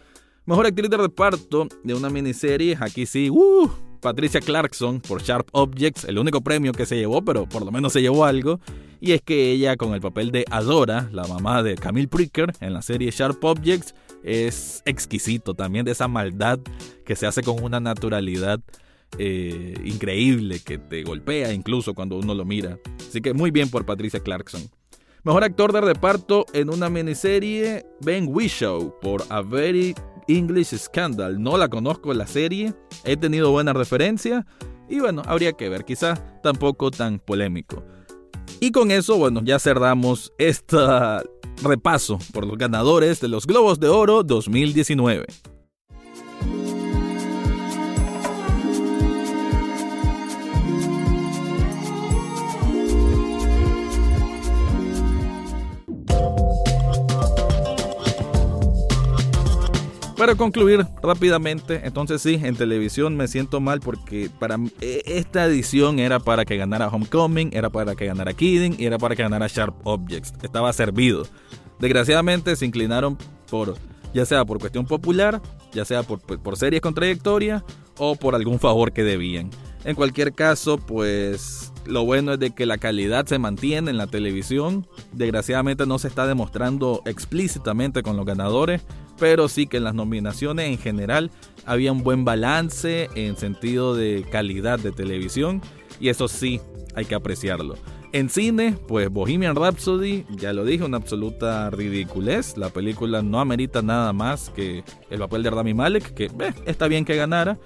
Mejor 0.46 0.66
actriz 0.66 0.90
de 0.90 0.98
reparto 0.98 1.68
de 1.84 1.94
una 1.94 2.10
miniserie, 2.10 2.78
aquí 2.80 3.06
sí, 3.06 3.30
uh, 3.30 3.70
Patricia 4.02 4.42
Clarkson 4.42 5.00
por 5.00 5.22
Sharp 5.22 5.48
Objects, 5.52 6.06
el 6.06 6.18
único 6.18 6.42
premio 6.42 6.74
que 6.74 6.86
se 6.86 6.98
llevó, 6.98 7.24
pero 7.24 7.48
por 7.48 7.64
lo 7.64 7.72
menos 7.72 7.94
se 7.94 8.02
llevó 8.02 8.26
algo. 8.26 8.60
Y 9.00 9.14
es 9.14 9.22
que 9.22 9.52
ella, 9.52 9.78
con 9.78 9.94
el 9.94 10.02
papel 10.02 10.32
de 10.32 10.46
Adora, 10.50 11.10
la 11.12 11.26
mamá 11.26 11.64
de 11.64 11.76
Camille 11.76 12.08
Pricker 12.08 12.52
en 12.60 12.74
la 12.74 12.82
serie 12.82 13.12
Sharp 13.12 13.44
Objects, 13.44 13.96
es 14.24 14.82
exquisito 14.86 15.54
también 15.54 15.86
de 15.86 15.92
esa 15.92 16.08
maldad 16.08 16.60
que 17.06 17.16
se 17.16 17.26
hace 17.26 17.42
con 17.42 17.64
una 17.64 17.80
naturalidad 17.80 18.60
eh, 19.18 19.74
increíble 19.84 20.60
que 20.60 20.78
te 20.78 21.04
golpea 21.04 21.54
incluso 21.54 21.94
cuando 21.94 22.18
uno 22.18 22.34
lo 22.34 22.46
mira. 22.46 22.78
Así 23.08 23.22
que 23.22 23.34
muy 23.34 23.52
bien 23.52 23.70
por 23.70 23.86
Patricia 23.86 24.20
Clarkson. 24.20 24.62
Mejor 25.24 25.44
actor 25.44 25.72
de 25.72 25.82
reparto 25.82 26.46
en 26.54 26.72
una 26.72 26.90
miniserie, 26.90 27.86
Ben 28.00 28.28
Whishaw 28.28 29.00
por 29.00 29.24
A 29.30 29.42
Very 29.42 29.94
English 30.28 30.76
Scandal. 30.78 31.42
No 31.42 31.58
la 31.58 31.70
conozco 31.70 32.14
la 32.14 32.28
serie, 32.28 32.74
he 33.04 33.18
tenido 33.18 33.52
buena 33.52 33.74
referencia 33.74 34.46
y 34.90 35.00
bueno, 35.00 35.22
habría 35.26 35.54
que 35.54 35.70
ver, 35.70 35.86
quizás 35.86 36.22
tampoco 36.44 36.92
tan 36.92 37.20
polémico. 37.20 37.84
Y 38.60 38.72
con 38.72 38.92
eso, 38.92 39.18
bueno, 39.18 39.42
ya 39.44 39.58
cerramos 39.58 40.34
este 40.38 40.78
repaso 41.64 42.20
por 42.34 42.46
los 42.46 42.58
ganadores 42.58 43.22
de 43.22 43.28
los 43.28 43.48
Globos 43.48 43.80
de 43.80 43.88
Oro 43.88 44.24
2019. 44.24 45.26
Para 60.22 60.36
concluir 60.36 60.86
rápidamente, 61.02 61.82
entonces 61.84 62.22
sí, 62.22 62.40
en 62.44 62.56
televisión 62.56 63.18
me 63.18 63.28
siento 63.28 63.60
mal 63.60 63.80
porque 63.80 64.30
para 64.38 64.60
e, 64.80 65.02
esta 65.08 65.48
edición 65.48 65.98
era 65.98 66.20
para 66.20 66.46
que 66.46 66.58
ganara 66.58 66.90
Homecoming, 66.90 67.50
era 67.54 67.72
para 67.72 67.96
que 67.96 68.06
ganara 68.06 68.32
Kidding 68.32 68.76
y 68.78 68.86
era 68.86 69.00
para 69.00 69.16
que 69.16 69.24
ganara 69.24 69.48
Sharp 69.48 69.74
Objects. 69.84 70.36
Estaba 70.44 70.72
servido. 70.74 71.26
Desgraciadamente 71.80 72.56
se 72.56 72.68
inclinaron 72.68 73.18
por, 73.50 73.74
ya 74.14 74.24
sea 74.28 74.46
por 74.46 74.60
cuestión 74.60 74.86
popular, 74.86 75.42
ya 75.74 75.86
sea 75.86 76.04
por, 76.04 76.20
por 76.20 76.56
series 76.56 76.84
con 76.84 76.94
trayectoria 76.94 77.66
o 77.98 78.16
por 78.16 78.36
algún 78.36 78.60
favor 78.60 78.92
que 78.92 79.04
debían. 79.04 79.50
En 79.84 79.96
cualquier 79.96 80.34
caso, 80.34 80.78
pues 80.78 81.74
lo 81.86 82.06
bueno 82.06 82.34
es 82.34 82.39
de 82.39 82.52
que 82.52 82.65
la 82.65 82.78
calidad 82.78 83.26
se 83.26 83.39
mantiene 83.39 83.89
en 83.89 83.98
la 83.98 84.08
televisión. 84.08 84.88
Desgraciadamente 85.12 85.86
no 85.86 85.98
se 85.98 86.08
está 86.08 86.28
demostrando 86.28 87.02
explícitamente 87.06 88.04
con 88.04 88.15
los 88.15 88.26
ganadores, 88.26 88.82
pero 89.20 89.48
sí 89.48 89.65
que 89.67 89.78
en 89.78 89.84
las 89.84 89.96
nominaciones 89.96 90.70
en 90.70 90.78
general 90.78 91.32
había 91.65 91.91
un 91.91 92.04
buen 92.04 92.26
balance 92.26 93.10
en 93.15 93.38
sentido 93.38 93.96
de 93.96 94.26
calidad 94.32 94.80
de 94.80 94.91
televisión 94.91 95.62
y 96.00 96.10
eso 96.10 96.28
sí 96.28 96.62
hay 96.96 97.06
que 97.06 97.15
apreciarlo. 97.15 97.76
En 98.13 98.30
cine, 98.30 98.78
pues 98.88 99.10
Bohemian 99.10 99.56
Rhapsody, 99.56 100.26
ya 100.32 100.52
lo 100.52 100.65
dije, 100.65 100.84
una 100.84 100.98
absoluta 100.98 101.70
ridiculez. 101.70 102.58
La 102.58 102.67
película 102.67 103.22
no 103.22 103.39
amerita 103.39 103.82
nada 103.82 104.12
más 104.12 104.50
que 104.50 104.84
el 105.10 105.20
papel 105.20 105.44
de 105.44 105.50
Rami 105.50 105.74
Malek, 105.74 106.13
que 106.13 106.26
eh, 106.26 106.54
está 106.65 106.89
bien 106.89 107.06
que 107.06 107.15
ganara. 107.15 107.58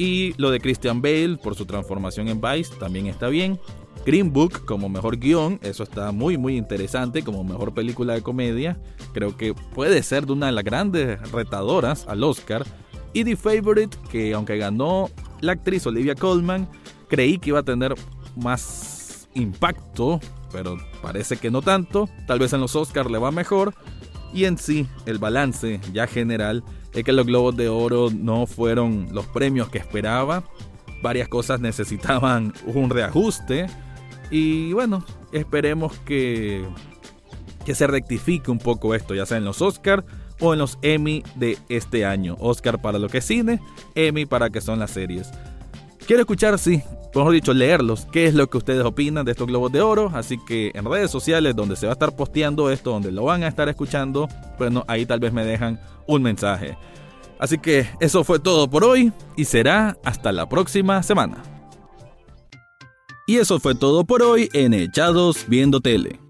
Y 0.00 0.32
lo 0.38 0.50
de 0.50 0.60
Christian 0.60 1.02
Bale 1.02 1.36
por 1.36 1.54
su 1.54 1.66
transformación 1.66 2.26
en 2.28 2.40
Vice 2.40 2.74
también 2.76 3.06
está 3.06 3.28
bien. 3.28 3.60
Green 4.06 4.32
Book 4.32 4.64
como 4.64 4.88
mejor 4.88 5.18
guion, 5.18 5.60
eso 5.62 5.82
está 5.82 6.10
muy 6.10 6.38
muy 6.38 6.56
interesante 6.56 7.22
como 7.22 7.44
mejor 7.44 7.74
película 7.74 8.14
de 8.14 8.22
comedia. 8.22 8.80
Creo 9.12 9.36
que 9.36 9.52
puede 9.52 10.02
ser 10.02 10.24
de 10.24 10.32
una 10.32 10.46
de 10.46 10.52
las 10.52 10.64
grandes 10.64 11.20
retadoras 11.32 12.06
al 12.08 12.24
Oscar. 12.24 12.64
Y 13.12 13.24
The 13.24 13.36
Favorite, 13.36 13.94
que 14.10 14.32
aunque 14.32 14.56
ganó 14.56 15.10
la 15.42 15.52
actriz 15.52 15.86
Olivia 15.86 16.14
Colman, 16.14 16.66
creí 17.08 17.36
que 17.36 17.50
iba 17.50 17.58
a 17.58 17.62
tener 17.62 17.94
más 18.36 19.28
impacto, 19.34 20.18
pero 20.50 20.78
parece 21.02 21.36
que 21.36 21.50
no 21.50 21.60
tanto. 21.60 22.08
Tal 22.26 22.38
vez 22.38 22.54
en 22.54 22.62
los 22.62 22.74
Oscars 22.74 23.10
le 23.10 23.18
va 23.18 23.32
mejor. 23.32 23.74
Y 24.32 24.46
en 24.46 24.56
sí, 24.56 24.86
el 25.04 25.18
balance 25.18 25.78
ya 25.92 26.06
general 26.06 26.64
es 26.92 27.04
que 27.04 27.12
los 27.12 27.26
Globos 27.26 27.56
de 27.56 27.68
Oro 27.68 28.08
no 28.10 28.46
fueron 28.46 29.08
los 29.12 29.26
premios 29.26 29.68
que 29.68 29.78
esperaba. 29.78 30.44
Varias 31.02 31.28
cosas 31.28 31.60
necesitaban 31.60 32.52
un 32.66 32.90
reajuste. 32.90 33.66
Y 34.30 34.72
bueno, 34.72 35.04
esperemos 35.32 35.96
que, 36.00 36.64
que 37.64 37.74
se 37.74 37.86
rectifique 37.86 38.50
un 38.50 38.58
poco 38.58 38.94
esto, 38.94 39.14
ya 39.14 39.26
sea 39.26 39.38
en 39.38 39.44
los 39.44 39.60
Oscars 39.62 40.04
o 40.40 40.52
en 40.52 40.58
los 40.58 40.78
Emmy 40.82 41.22
de 41.34 41.58
este 41.68 42.04
año. 42.04 42.36
Oscar 42.40 42.80
para 42.80 42.98
lo 42.98 43.08
que 43.08 43.18
es 43.18 43.24
cine, 43.24 43.60
Emmy 43.94 44.26
para 44.26 44.50
que 44.50 44.60
son 44.60 44.78
las 44.78 44.92
series. 44.92 45.30
Quiero 46.06 46.22
escuchar, 46.22 46.58
sí, 46.58 46.82
mejor 47.14 47.32
dicho, 47.32 47.52
leerlos, 47.52 48.06
qué 48.12 48.26
es 48.26 48.34
lo 48.34 48.48
que 48.48 48.58
ustedes 48.58 48.84
opinan 48.84 49.24
de 49.24 49.32
estos 49.32 49.46
globos 49.46 49.72
de 49.72 49.80
oro. 49.80 50.10
Así 50.14 50.38
que 50.46 50.70
en 50.74 50.84
redes 50.84 51.10
sociales, 51.10 51.56
donde 51.56 51.76
se 51.76 51.86
va 51.86 51.92
a 51.92 51.94
estar 51.94 52.14
posteando 52.14 52.70
esto, 52.70 52.90
donde 52.90 53.10
lo 53.10 53.24
van 53.24 53.42
a 53.42 53.48
estar 53.48 53.68
escuchando, 53.68 54.28
bueno, 54.58 54.84
ahí 54.86 55.06
tal 55.06 55.20
vez 55.20 55.32
me 55.32 55.44
dejan 55.44 55.80
un 56.06 56.22
mensaje. 56.22 56.76
Así 57.38 57.58
que 57.58 57.88
eso 58.00 58.22
fue 58.22 58.38
todo 58.38 58.68
por 58.68 58.84
hoy 58.84 59.12
y 59.36 59.44
será 59.44 59.96
hasta 60.04 60.30
la 60.30 60.48
próxima 60.48 61.02
semana. 61.02 61.42
Y 63.26 63.38
eso 63.38 63.60
fue 63.60 63.74
todo 63.74 64.04
por 64.04 64.22
hoy 64.22 64.48
en 64.52 64.74
Echados 64.74 65.46
Viendo 65.48 65.80
Tele. 65.80 66.29